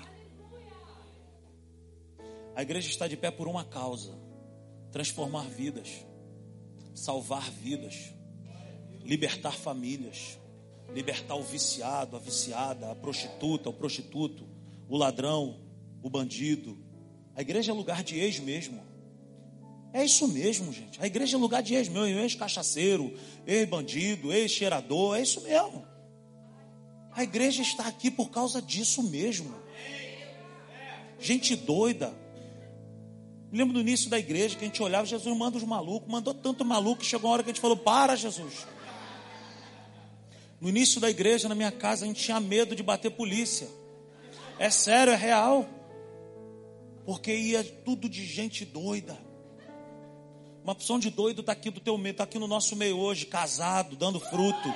A 2.54 2.60
igreja 2.60 2.90
está 2.90 3.08
de 3.08 3.16
pé 3.16 3.30
por 3.30 3.48
uma 3.48 3.64
causa: 3.64 4.12
transformar 4.92 5.48
vidas, 5.48 5.88
salvar 6.94 7.50
vidas, 7.50 8.12
libertar 9.02 9.52
famílias 9.52 10.38
libertar 10.94 11.34
o 11.34 11.42
viciado, 11.42 12.16
a 12.16 12.20
viciada, 12.20 12.92
a 12.92 12.94
prostituta, 12.94 13.68
o 13.68 13.72
prostituto, 13.72 14.46
o 14.88 14.96
ladrão, 14.96 15.60
o 16.02 16.08
bandido. 16.08 16.78
A 17.34 17.42
igreja 17.42 17.72
é 17.72 17.74
lugar 17.74 18.04
de 18.04 18.18
ex 18.18 18.38
mesmo. 18.38 18.80
É 19.92 20.04
isso 20.04 20.28
mesmo, 20.28 20.72
gente. 20.72 21.00
A 21.02 21.06
igreja 21.06 21.36
é 21.36 21.40
lugar 21.40 21.62
de 21.62 21.74
ex 21.74 21.88
mesmo, 21.88 22.20
ex-cachaceiro, 22.20 23.12
ex-bandido, 23.46 24.32
ex-cheirador, 24.32 25.16
é 25.16 25.22
isso 25.22 25.40
mesmo. 25.40 25.84
A 27.12 27.22
igreja 27.22 27.62
está 27.62 27.86
aqui 27.86 28.10
por 28.10 28.30
causa 28.30 28.62
disso 28.62 29.02
mesmo. 29.02 29.54
Gente 31.18 31.56
doida. 31.56 32.14
Lembro 33.52 33.74
do 33.74 33.80
início 33.80 34.10
da 34.10 34.18
igreja 34.18 34.56
que 34.56 34.64
a 34.64 34.66
gente 34.66 34.82
olhava, 34.82 35.06
Jesus 35.06 35.36
manda 35.36 35.56
os 35.56 35.62
malucos, 35.62 36.10
mandou 36.10 36.34
tanto 36.34 36.64
maluco 36.64 37.00
que 37.00 37.06
chegou 37.06 37.30
uma 37.30 37.34
hora 37.34 37.42
que 37.42 37.50
a 37.50 37.52
gente 37.52 37.60
falou: 37.60 37.76
Para, 37.76 38.16
Jesus. 38.16 38.66
No 40.64 40.70
início 40.70 40.98
da 40.98 41.10
igreja, 41.10 41.46
na 41.46 41.54
minha 41.54 41.70
casa, 41.70 42.06
a 42.06 42.08
gente 42.08 42.24
tinha 42.24 42.40
medo 42.40 42.74
de 42.74 42.82
bater 42.82 43.10
polícia. 43.10 43.68
É 44.58 44.70
sério, 44.70 45.12
é 45.12 45.16
real. 45.16 45.68
Porque 47.04 47.36
ia 47.36 47.62
tudo 47.62 48.08
de 48.08 48.24
gente 48.24 48.64
doida. 48.64 49.14
Uma 50.62 50.72
opção 50.72 50.98
de 50.98 51.10
doido 51.10 51.42
está 51.42 51.52
aqui 51.52 51.68
do 51.68 51.80
teu 51.80 51.98
meio, 51.98 52.12
está 52.12 52.24
aqui 52.24 52.38
no 52.38 52.46
nosso 52.46 52.74
meio 52.76 52.96
hoje, 52.96 53.26
casado, 53.26 53.94
dando 53.94 54.18
fruto. 54.18 54.74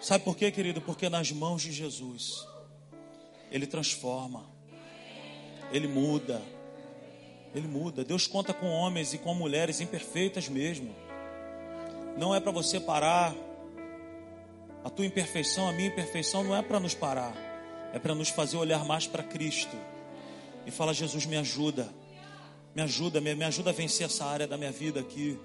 Sabe 0.00 0.24
por 0.24 0.38
quê, 0.38 0.50
querido? 0.50 0.80
Porque 0.80 1.10
nas 1.10 1.30
mãos 1.30 1.60
de 1.60 1.70
Jesus, 1.70 2.48
Ele 3.50 3.66
transforma, 3.66 4.48
Ele 5.70 5.86
muda, 5.86 6.40
Ele 7.54 7.68
muda. 7.68 8.02
Deus 8.02 8.26
conta 8.26 8.54
com 8.54 8.68
homens 8.68 9.12
e 9.12 9.18
com 9.18 9.34
mulheres 9.34 9.82
imperfeitas 9.82 10.48
mesmo. 10.48 10.96
Não 12.16 12.34
é 12.34 12.40
para 12.40 12.52
você 12.52 12.80
parar 12.80 13.34
a 14.84 14.90
tua 14.90 15.06
imperfeição, 15.06 15.68
a 15.68 15.72
minha 15.72 15.88
imperfeição 15.88 16.42
não 16.42 16.56
é 16.56 16.62
para 16.62 16.80
nos 16.80 16.94
parar, 16.94 17.34
é 17.92 17.98
para 17.98 18.14
nos 18.14 18.28
fazer 18.28 18.56
olhar 18.56 18.84
mais 18.84 19.06
para 19.06 19.22
Cristo 19.22 19.76
e 20.66 20.70
falar: 20.70 20.92
Jesus, 20.92 21.26
me 21.26 21.36
ajuda, 21.36 21.88
me 22.74 22.82
ajuda, 22.82 23.20
me, 23.20 23.34
me 23.34 23.44
ajuda 23.44 23.70
a 23.70 23.72
vencer 23.72 24.06
essa 24.06 24.24
área 24.24 24.46
da 24.46 24.56
minha 24.56 24.72
vida 24.72 25.00
aqui. 25.00 25.38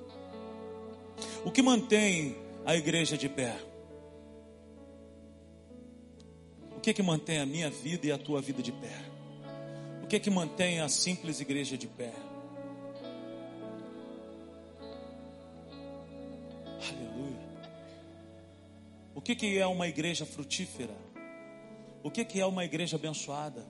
O 1.45 1.51
que 1.51 1.61
mantém 1.61 2.35
a 2.65 2.75
igreja 2.75 3.17
de 3.17 3.29
pé? 3.29 3.55
O 6.75 6.79
que 6.79 6.93
que 6.93 7.03
mantém 7.03 7.39
a 7.39 7.45
minha 7.45 7.69
vida 7.69 8.07
e 8.07 8.11
a 8.11 8.17
tua 8.17 8.41
vida 8.41 8.61
de 8.61 8.71
pé? 8.71 9.01
O 10.03 10.07
que 10.07 10.19
que 10.19 10.29
mantém 10.29 10.79
a 10.79 10.87
simples 10.87 11.39
igreja 11.39 11.77
de 11.77 11.87
pé? 11.87 12.13
Que 19.27 19.35
que 19.35 19.57
é 19.57 19.67
uma 19.67 19.89
igreja 19.89 20.25
frutífera? 20.25 20.95
O 22.01 22.09
que 22.09 22.23
que 22.23 22.39
é 22.39 22.45
uma 22.45 22.63
igreja 22.63 22.95
abençoada? 22.95 23.65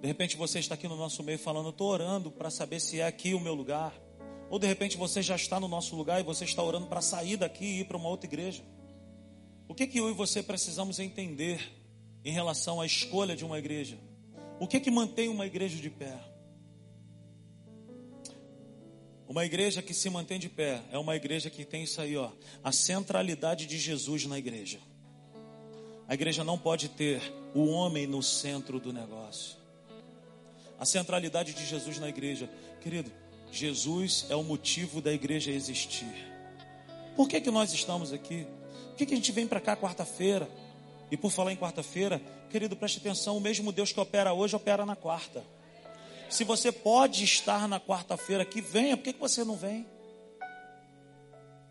De 0.00 0.06
repente 0.06 0.34
você 0.34 0.60
está 0.60 0.76
aqui 0.76 0.88
no 0.88 0.96
nosso 0.96 1.22
meio 1.22 1.38
falando, 1.38 1.68
estou 1.68 1.90
orando 1.90 2.30
para 2.30 2.48
saber 2.48 2.80
se 2.80 3.00
é 3.00 3.06
aqui 3.06 3.34
o 3.34 3.40
meu 3.40 3.52
lugar. 3.52 3.92
Ou 4.48 4.58
de 4.58 4.66
repente 4.66 4.96
você 4.96 5.20
já 5.20 5.36
está 5.36 5.60
no 5.60 5.68
nosso 5.68 5.94
lugar 5.94 6.20
e 6.20 6.22
você 6.22 6.46
está 6.46 6.62
orando 6.62 6.86
para 6.86 7.02
sair 7.02 7.36
daqui 7.36 7.66
e 7.66 7.80
ir 7.80 7.84
para 7.84 7.98
uma 7.98 8.08
outra 8.08 8.26
igreja. 8.26 8.62
O 9.68 9.74
que 9.74 9.86
que 9.86 9.98
eu 9.98 10.08
e 10.08 10.14
você 10.14 10.42
precisamos 10.42 10.98
entender 10.98 11.60
em 12.24 12.32
relação 12.32 12.80
à 12.80 12.86
escolha 12.86 13.36
de 13.36 13.44
uma 13.44 13.58
igreja? 13.58 13.98
O 14.58 14.66
que 14.66 14.80
que 14.80 14.90
mantém 14.90 15.28
uma 15.28 15.44
igreja 15.44 15.76
de 15.76 15.90
pé? 15.90 16.18
Uma 19.28 19.44
igreja 19.44 19.82
que 19.82 19.92
se 19.92 20.08
mantém 20.08 20.38
de 20.38 20.48
pé 20.48 20.80
é 20.90 20.96
uma 20.96 21.14
igreja 21.14 21.50
que 21.50 21.62
tem 21.62 21.82
isso 21.82 22.00
aí, 22.00 22.16
ó, 22.16 22.30
a 22.64 22.72
centralidade 22.72 23.66
de 23.66 23.76
Jesus 23.76 24.24
na 24.24 24.38
igreja. 24.38 24.80
A 26.08 26.14
igreja 26.14 26.42
não 26.42 26.58
pode 26.58 26.88
ter 26.88 27.20
o 27.54 27.66
homem 27.66 28.06
no 28.06 28.22
centro 28.22 28.80
do 28.80 28.90
negócio. 28.90 29.58
A 30.78 30.86
centralidade 30.86 31.52
de 31.52 31.66
Jesus 31.66 31.98
na 31.98 32.08
igreja, 32.08 32.48
querido, 32.80 33.12
Jesus 33.52 34.24
é 34.30 34.34
o 34.34 34.42
motivo 34.42 35.02
da 35.02 35.12
igreja 35.12 35.50
existir. 35.50 36.26
Por 37.14 37.28
que, 37.28 37.38
que 37.38 37.50
nós 37.50 37.70
estamos 37.74 38.14
aqui? 38.14 38.46
Por 38.88 38.96
que, 38.96 39.04
que 39.04 39.12
a 39.12 39.16
gente 39.16 39.32
vem 39.32 39.46
para 39.46 39.60
cá 39.60 39.76
quarta-feira? 39.76 40.48
E 41.10 41.18
por 41.18 41.30
falar 41.30 41.52
em 41.52 41.56
quarta-feira, 41.56 42.22
querido, 42.48 42.74
preste 42.74 42.98
atenção: 42.98 43.36
o 43.36 43.40
mesmo 43.40 43.72
Deus 43.72 43.92
que 43.92 44.00
opera 44.00 44.32
hoje 44.32 44.56
opera 44.56 44.86
na 44.86 44.96
quarta. 44.96 45.44
Se 46.28 46.44
você 46.44 46.70
pode 46.70 47.24
estar 47.24 47.66
na 47.66 47.80
quarta-feira 47.80 48.42
aqui, 48.42 48.60
venha. 48.60 48.96
Por 48.96 49.04
que, 49.04 49.12
que 49.12 49.20
você 49.20 49.44
não 49.44 49.56
vem? 49.56 49.86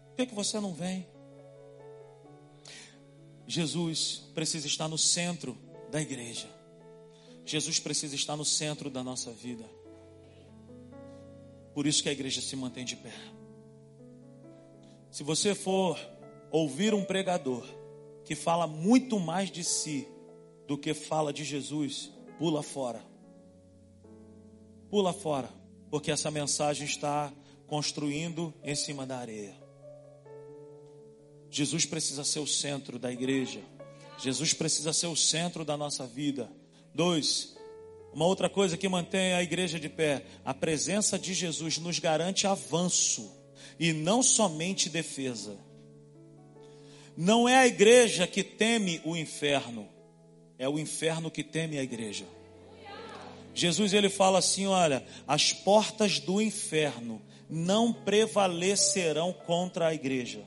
Por 0.10 0.16
que, 0.18 0.26
que 0.26 0.36
você 0.36 0.60
não 0.60 0.74
vem? 0.74 1.08
Jesus 3.45 4.24
precisa 4.34 4.68
estar 4.68 4.88
no 4.88 4.97
centro 4.97 5.58
da 5.91 6.01
igreja. 6.01 6.47
Jesus 7.45 7.80
precisa 7.80 8.16
estar 8.16 8.36
no 8.36 8.43
centro 8.43 8.89
da 8.89 9.03
nossa 9.03 9.32
vida. 9.32 9.64
Por 11.74 11.86
isso 11.86 12.01
que 12.01 12.10
a 12.10 12.12
igreja 12.12 12.41
se 12.41 12.55
mantém 12.55 12.84
de 12.84 12.95
pé. 12.95 13.14
Se 15.12 15.24
você 15.24 15.55
for 15.55 15.97
ouvir 16.51 16.93
um 16.93 17.05
pregador 17.05 17.64
que 18.26 18.36
fala 18.36 18.68
muito 18.68 19.20
mais 19.20 19.49
de 19.49 19.64
si 19.64 20.08
do 20.68 20.78
que 20.78 20.93
fala 20.93 21.32
de 21.32 21.45
Jesus, 21.45 22.12
pula 22.38 22.62
fora. 22.62 23.07
Pula 24.89 25.13
fora, 25.13 25.49
porque 25.89 26.11
essa 26.11 26.31
mensagem 26.31 26.85
está 26.85 27.33
construindo 27.67 28.53
em 28.63 28.75
cima 28.75 29.05
da 29.05 29.17
areia. 29.17 29.55
Jesus 31.49 31.85
precisa 31.85 32.23
ser 32.23 32.39
o 32.39 32.47
centro 32.47 32.97
da 32.97 33.11
igreja. 33.11 33.61
Jesus 34.19 34.53
precisa 34.53 34.93
ser 34.93 35.07
o 35.07 35.15
centro 35.15 35.63
da 35.65 35.77
nossa 35.77 36.05
vida. 36.07 36.49
Dois, 36.93 37.55
uma 38.13 38.25
outra 38.25 38.49
coisa 38.49 38.77
que 38.77 38.88
mantém 38.88 39.33
a 39.33 39.43
igreja 39.43 39.79
de 39.79 39.89
pé, 39.89 40.25
a 40.43 40.53
presença 40.53 41.19
de 41.19 41.33
Jesus 41.33 41.77
nos 41.77 41.99
garante 41.99 42.47
avanço 42.47 43.31
e 43.79 43.93
não 43.93 44.23
somente 44.23 44.89
defesa. 44.89 45.57
Não 47.15 47.47
é 47.47 47.57
a 47.57 47.67
igreja 47.67 48.27
que 48.27 48.43
teme 48.43 49.01
o 49.03 49.15
inferno, 49.15 49.88
é 50.57 50.67
o 50.69 50.79
inferno 50.79 51.31
que 51.31 51.43
teme 51.43 51.77
a 51.77 51.83
igreja. 51.83 52.25
Jesus 53.58 53.91
ele 53.93 54.10
fala 54.10 54.39
assim, 54.39 54.68
olha, 54.68 55.03
as 55.28 55.51
portas 55.51 56.20
do 56.20 56.39
inferno 56.39 57.22
não 57.49 57.91
prevalecerão 57.91 59.34
contra 59.34 59.88
a 59.88 59.93
igreja. 59.93 60.41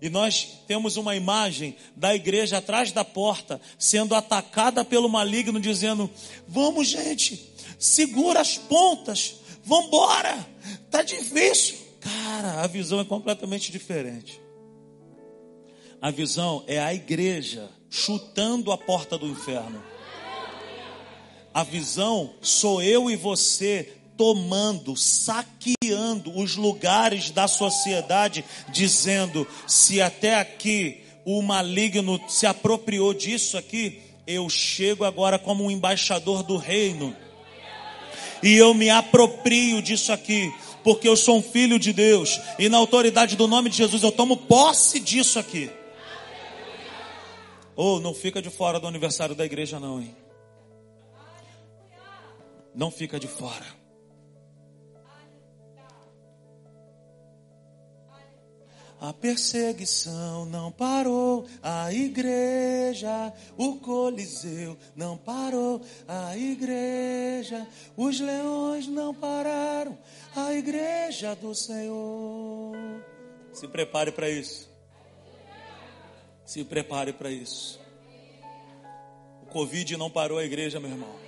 E 0.00 0.08
nós 0.08 0.62
temos 0.68 0.96
uma 0.96 1.16
imagem 1.16 1.74
da 1.96 2.14
igreja 2.14 2.58
atrás 2.58 2.92
da 2.92 3.04
porta, 3.04 3.60
sendo 3.76 4.14
atacada 4.14 4.84
pelo 4.84 5.08
maligno, 5.08 5.58
dizendo: 5.58 6.08
Vamos, 6.46 6.86
gente, 6.86 7.52
segura 7.80 8.40
as 8.40 8.56
pontas, 8.56 9.34
vamos 9.64 9.88
embora, 9.88 10.46
tá 10.88 11.02
difícil. 11.02 11.78
Cara, 11.98 12.62
a 12.62 12.66
visão 12.68 13.00
é 13.00 13.04
completamente 13.04 13.72
diferente. 13.72 14.40
A 16.00 16.12
visão 16.12 16.62
é 16.68 16.78
a 16.78 16.94
igreja 16.94 17.68
chutando 17.90 18.70
a 18.70 18.78
porta 18.78 19.18
do 19.18 19.26
inferno. 19.26 19.82
A 21.52 21.62
visão 21.62 22.34
sou 22.40 22.82
eu 22.82 23.10
e 23.10 23.16
você 23.16 23.94
tomando, 24.16 24.96
saqueando 24.96 26.36
os 26.36 26.56
lugares 26.56 27.30
da 27.30 27.46
sociedade, 27.46 28.44
dizendo: 28.70 29.46
se 29.66 30.02
até 30.02 30.34
aqui 30.34 31.02
o 31.24 31.40
maligno 31.40 32.20
se 32.28 32.46
apropriou 32.46 33.14
disso 33.14 33.56
aqui, 33.56 34.02
eu 34.26 34.48
chego 34.50 35.04
agora 35.04 35.38
como 35.38 35.64
um 35.64 35.70
embaixador 35.70 36.42
do 36.42 36.56
reino. 36.56 37.16
E 38.42 38.54
eu 38.54 38.74
me 38.74 38.90
aproprio 38.90 39.80
disso 39.80 40.12
aqui, 40.12 40.52
porque 40.84 41.08
eu 41.08 41.16
sou 41.16 41.38
um 41.38 41.42
filho 41.42 41.78
de 41.78 41.92
Deus, 41.92 42.40
e 42.58 42.68
na 42.68 42.76
autoridade 42.76 43.36
do 43.36 43.48
nome 43.48 43.70
de 43.70 43.76
Jesus 43.76 44.02
eu 44.02 44.12
tomo 44.12 44.36
posse 44.36 45.00
disso 45.00 45.38
aqui. 45.38 45.70
Ou 47.74 47.96
oh, 47.96 48.00
não 48.00 48.12
fica 48.12 48.42
de 48.42 48.50
fora 48.50 48.80
do 48.80 48.88
aniversário 48.88 49.34
da 49.34 49.44
igreja, 49.44 49.78
não, 49.78 50.00
hein? 50.00 50.14
Não 52.78 52.92
fica 52.92 53.18
de 53.18 53.26
fora. 53.26 53.66
A 59.00 59.12
perseguição 59.12 60.44
não 60.44 60.70
parou, 60.70 61.44
a 61.60 61.92
igreja, 61.92 63.32
o 63.56 63.80
Coliseu 63.80 64.78
não 64.94 65.16
parou, 65.18 65.80
a 66.06 66.36
igreja, 66.36 67.66
os 67.96 68.20
leões 68.20 68.86
não 68.86 69.12
pararam, 69.12 69.98
a 70.36 70.54
igreja 70.54 71.34
do 71.34 71.56
Senhor. 71.56 72.76
Se 73.52 73.66
prepare 73.66 74.12
para 74.12 74.30
isso. 74.30 74.70
Se 76.44 76.62
prepare 76.62 77.12
para 77.12 77.30
isso. 77.30 77.80
O 79.42 79.46
Covid 79.46 79.96
não 79.96 80.08
parou 80.08 80.38
a 80.38 80.44
igreja, 80.44 80.78
meu 80.78 80.90
irmão. 80.90 81.27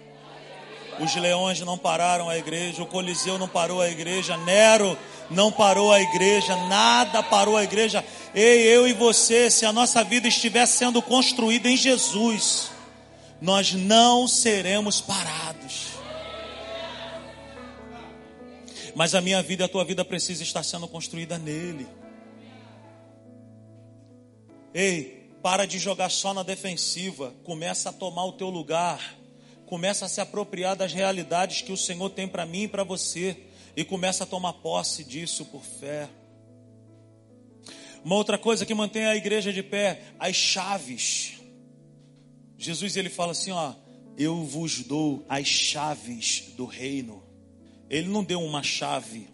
Os 1.01 1.15
leões 1.17 1.61
não 1.61 1.79
pararam 1.79 2.29
a 2.29 2.37
igreja, 2.37 2.83
o 2.83 2.87
Coliseu 2.87 3.39
não 3.39 3.49
parou 3.49 3.81
a 3.81 3.89
igreja, 3.89 4.37
Nero 4.37 4.99
não 5.31 5.51
parou 5.51 5.91
a 5.91 6.01
igreja, 6.01 6.55
nada 6.67 7.23
parou 7.23 7.57
a 7.57 7.65
igreja. 7.65 8.05
Ei, 8.35 8.63
eu 8.67 8.87
e 8.87 8.93
você, 8.93 9.51
se 9.51 9.65
a 9.65 9.73
nossa 9.73 10.05
vida 10.05 10.29
estiver 10.29 10.67
sendo 10.67 11.01
construída 11.01 11.71
em 11.71 11.77
Jesus, 11.77 12.71
nós 13.41 13.73
não 13.73 14.29
seremos 14.29 15.01
parados. 15.01 15.87
Mas 18.95 19.15
a 19.15 19.23
minha 19.23 19.43
vida 19.43 19.65
e 19.65 19.67
a 19.67 19.69
tua 19.69 19.85
vida 19.87 20.05
precisa 20.05 20.43
estar 20.43 20.63
sendo 20.63 20.87
construída 20.87 21.39
nele. 21.39 21.89
Ei, 24.75 25.31
para 25.43 25.67
de 25.67 25.79
jogar 25.79 26.11
só 26.11 26.35
na 26.35 26.43
defensiva, 26.43 27.33
começa 27.43 27.89
a 27.89 27.93
tomar 27.93 28.27
o 28.27 28.33
teu 28.33 28.51
lugar 28.51 29.20
começa 29.71 30.07
a 30.07 30.09
se 30.09 30.21
apropriar 30.21 30.75
das 30.75 30.93
realidades 30.93 31.63
que 31.63 31.71
o 31.71 31.77
Senhor 31.77 32.11
tem 32.11 32.27
para 32.27 32.45
mim 32.45 32.63
e 32.65 32.69
para 32.69 32.83
você 32.83 33.37
e 33.77 33.85
começa 33.85 34.25
a 34.25 34.27
tomar 34.27 34.55
posse 34.55 35.05
disso 35.05 35.45
por 35.45 35.63
fé. 35.63 36.09
Uma 38.05 38.17
outra 38.17 38.37
coisa 38.37 38.67
que 38.67 38.75
mantém 38.75 39.07
a 39.07 39.15
igreja 39.15 39.53
de 39.53 39.63
pé, 39.63 40.03
as 40.19 40.35
chaves. 40.35 41.35
Jesus 42.59 42.97
ele 42.97 43.09
fala 43.09 43.31
assim, 43.31 43.53
ó, 43.53 43.75
eu 44.19 44.43
vos 44.43 44.83
dou 44.83 45.25
as 45.29 45.47
chaves 45.47 46.53
do 46.57 46.65
reino. 46.65 47.23
Ele 47.89 48.09
não 48.09 48.25
deu 48.25 48.43
uma 48.43 48.65
chave. 48.65 49.29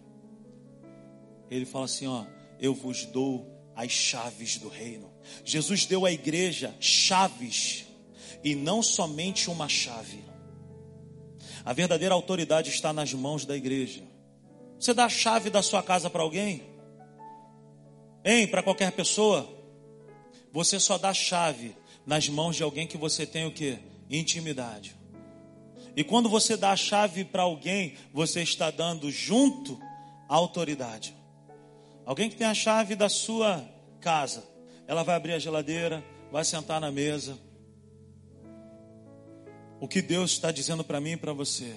Ele 1.50 1.64
fala 1.64 1.86
assim, 1.86 2.06
ó, 2.06 2.26
eu 2.60 2.74
vos 2.74 3.06
dou 3.06 3.50
as 3.74 3.90
chaves 3.90 4.58
do 4.58 4.68
reino. 4.68 5.10
Jesus 5.46 5.86
deu 5.86 6.04
à 6.04 6.12
igreja 6.12 6.74
chaves 6.78 7.85
e 8.42 8.54
não 8.54 8.82
somente 8.82 9.50
uma 9.50 9.68
chave. 9.68 10.24
A 11.64 11.72
verdadeira 11.72 12.14
autoridade 12.14 12.70
está 12.70 12.92
nas 12.92 13.12
mãos 13.12 13.44
da 13.44 13.56
igreja. 13.56 14.02
Você 14.78 14.94
dá 14.94 15.06
a 15.06 15.08
chave 15.08 15.50
da 15.50 15.62
sua 15.62 15.82
casa 15.82 16.08
para 16.08 16.22
alguém? 16.22 16.62
Hein? 18.24 18.46
Para 18.46 18.62
qualquer 18.62 18.92
pessoa? 18.92 19.48
Você 20.52 20.78
só 20.78 20.96
dá 20.96 21.10
a 21.10 21.14
chave 21.14 21.76
nas 22.04 22.28
mãos 22.28 22.56
de 22.56 22.62
alguém 22.62 22.86
que 22.86 22.96
você 22.96 23.26
tem 23.26 23.46
o 23.46 23.52
que? 23.52 23.78
Intimidade. 24.08 24.96
E 25.96 26.04
quando 26.04 26.28
você 26.28 26.56
dá 26.56 26.72
a 26.72 26.76
chave 26.76 27.24
para 27.24 27.42
alguém, 27.42 27.94
você 28.12 28.42
está 28.42 28.70
dando 28.70 29.10
junto 29.10 29.78
a 30.28 30.34
autoridade. 30.34 31.14
Alguém 32.04 32.28
que 32.28 32.36
tem 32.36 32.46
a 32.46 32.54
chave 32.54 32.94
da 32.94 33.08
sua 33.08 33.66
casa. 34.00 34.44
Ela 34.86 35.02
vai 35.02 35.16
abrir 35.16 35.32
a 35.32 35.38
geladeira, 35.38 36.04
vai 36.30 36.44
sentar 36.44 36.80
na 36.80 36.92
mesa. 36.92 37.38
O 39.80 39.86
que 39.86 40.00
Deus 40.00 40.32
está 40.32 40.50
dizendo 40.50 40.82
para 40.82 41.00
mim 41.00 41.12
e 41.12 41.16
para 41.16 41.32
você 41.32 41.76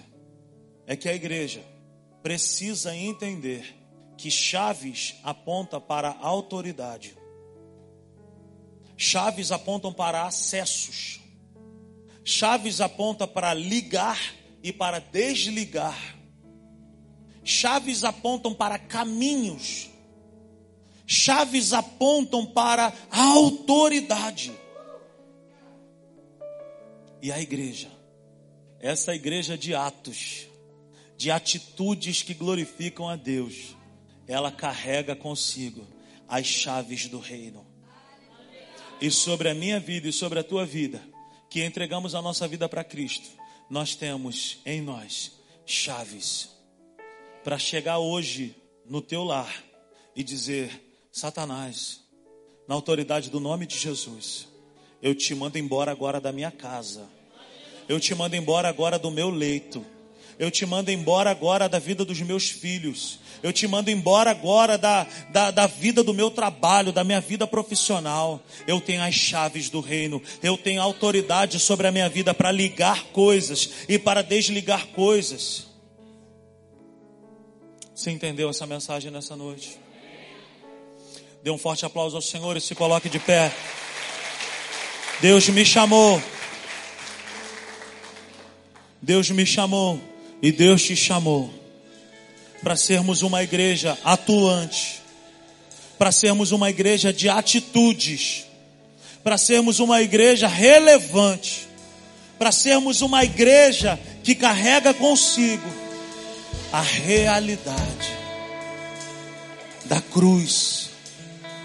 é 0.87 0.95
que 0.95 1.09
a 1.09 1.13
igreja 1.13 1.63
precisa 2.23 2.95
entender 2.95 3.75
que 4.17 4.29
chaves 4.29 5.15
aponta 5.23 5.79
para 5.79 6.17
autoridade. 6.19 7.17
Chaves 8.97 9.51
apontam 9.51 9.93
para 9.93 10.25
acessos. 10.25 11.21
Chaves 12.23 12.81
apontam 12.81 13.27
para 13.27 13.53
ligar 13.53 14.19
e 14.61 14.73
para 14.73 14.99
desligar. 14.99 15.97
Chaves 17.43 18.03
apontam 18.03 18.53
para 18.53 18.77
caminhos. 18.77 19.89
Chaves 21.07 21.73
apontam 21.73 22.45
para 22.45 22.93
autoridade. 23.09 24.51
E 27.21 27.31
a 27.31 27.39
igreja, 27.39 27.91
essa 28.79 29.13
igreja 29.13 29.57
de 29.57 29.75
atos, 29.75 30.47
de 31.17 31.29
atitudes 31.31 32.21
que 32.21 32.33
glorificam 32.33 33.09
a 33.09 33.15
Deus, 33.15 33.75
ela 34.27 34.51
carrega 34.51 35.15
consigo 35.15 35.85
as 36.27 36.45
chaves 36.45 37.07
do 37.07 37.19
reino. 37.19 37.65
E 39.01 39.09
sobre 39.09 39.49
a 39.49 39.53
minha 39.53 39.79
vida 39.79 40.07
e 40.07 40.13
sobre 40.13 40.39
a 40.39 40.43
tua 40.43 40.65
vida, 40.65 41.01
que 41.49 41.63
entregamos 41.63 42.13
a 42.13 42.21
nossa 42.21 42.47
vida 42.47 42.69
para 42.69 42.83
Cristo, 42.83 43.29
nós 43.69 43.95
temos 43.95 44.59
em 44.65 44.81
nós 44.81 45.31
chaves 45.65 46.49
para 47.43 47.57
chegar 47.57 47.99
hoje 47.99 48.55
no 48.85 49.01
teu 49.01 49.23
lar 49.23 49.63
e 50.15 50.23
dizer: 50.23 51.07
Satanás, 51.11 52.01
na 52.67 52.75
autoridade 52.75 53.29
do 53.29 53.39
nome 53.39 53.65
de 53.65 53.77
Jesus, 53.77 54.48
eu 55.01 55.15
te 55.15 55.33
mando 55.33 55.57
embora 55.57 55.91
agora 55.91 56.19
da 56.19 56.31
minha 56.31 56.51
casa, 56.51 57.03
eu 57.87 57.99
te 57.99 58.13
mando 58.13 58.35
embora 58.35 58.67
agora 58.69 58.99
do 58.99 59.09
meu 59.09 59.29
leito, 59.29 59.85
eu 60.37 60.49
te 60.49 60.65
mando 60.65 60.91
embora 60.91 61.29
agora 61.29 61.67
da 61.67 61.79
vida 61.79 62.05
dos 62.05 62.21
meus 62.21 62.49
filhos, 62.49 63.19
eu 63.41 63.53
te 63.53 63.67
mando 63.67 63.89
embora 63.89 64.31
agora 64.31 64.77
da, 64.77 65.07
da, 65.29 65.51
da, 65.51 65.67
vida 65.67 66.03
do 66.03 66.13
meu 66.13 66.29
trabalho, 66.29 66.91
da 66.91 67.03
minha 67.03 67.21
vida 67.21 67.47
profissional. 67.47 68.41
Eu 68.67 68.81
tenho 68.81 69.01
as 69.01 69.15
chaves 69.15 69.69
do 69.69 69.79
reino. 69.79 70.21
Eu 70.43 70.57
tenho 70.57 70.81
autoridade 70.81 71.57
sobre 71.59 71.87
a 71.87 71.91
minha 71.91 72.09
vida 72.09 72.33
para 72.33 72.51
ligar 72.51 73.05
coisas 73.05 73.69
e 73.87 73.97
para 73.97 74.21
desligar 74.21 74.87
coisas. 74.87 75.67
Você 77.95 78.11
entendeu 78.11 78.49
essa 78.49 78.65
mensagem 78.65 79.11
nessa 79.11 79.35
noite? 79.35 79.77
Dê 81.41 81.49
um 81.49 81.57
forte 81.57 81.85
aplauso 81.85 82.17
ao 82.17 82.21
Senhor 82.21 82.57
e 82.57 82.61
se 82.61 82.75
coloque 82.75 83.09
de 83.09 83.19
pé. 83.19 83.53
Deus 85.21 85.49
me 85.49 85.65
chamou. 85.65 86.21
Deus 89.01 89.29
me 89.29 89.45
chamou 89.45 89.99
e 90.41 90.51
Deus 90.51 90.83
te 90.83 90.95
chamou 90.95 91.53
para 92.61 92.75
sermos 92.75 93.21
uma 93.21 93.41
igreja 93.41 93.97
atuante, 94.03 95.01
para 95.97 96.11
sermos 96.11 96.51
uma 96.51 96.69
igreja 96.69 97.13
de 97.13 97.29
atitudes, 97.29 98.45
para 99.23 99.37
sermos 99.37 99.79
uma 99.79 100.01
igreja 100.01 100.47
relevante, 100.47 101.67
para 102.37 102.51
sermos 102.51 103.01
uma 103.01 103.23
igreja 103.23 103.99
que 104.23 104.35
carrega 104.35 104.93
consigo 104.93 105.67
a 106.71 106.81
realidade 106.81 108.17
da 109.85 110.01
cruz, 110.01 110.89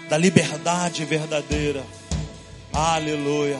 da 0.09 0.17
liberdade 0.17 1.05
verdadeira. 1.05 1.83
Aleluia. 2.75 3.57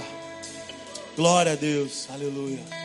Glória 1.16 1.53
a 1.53 1.55
Deus. 1.55 2.09
Aleluia. 2.09 2.84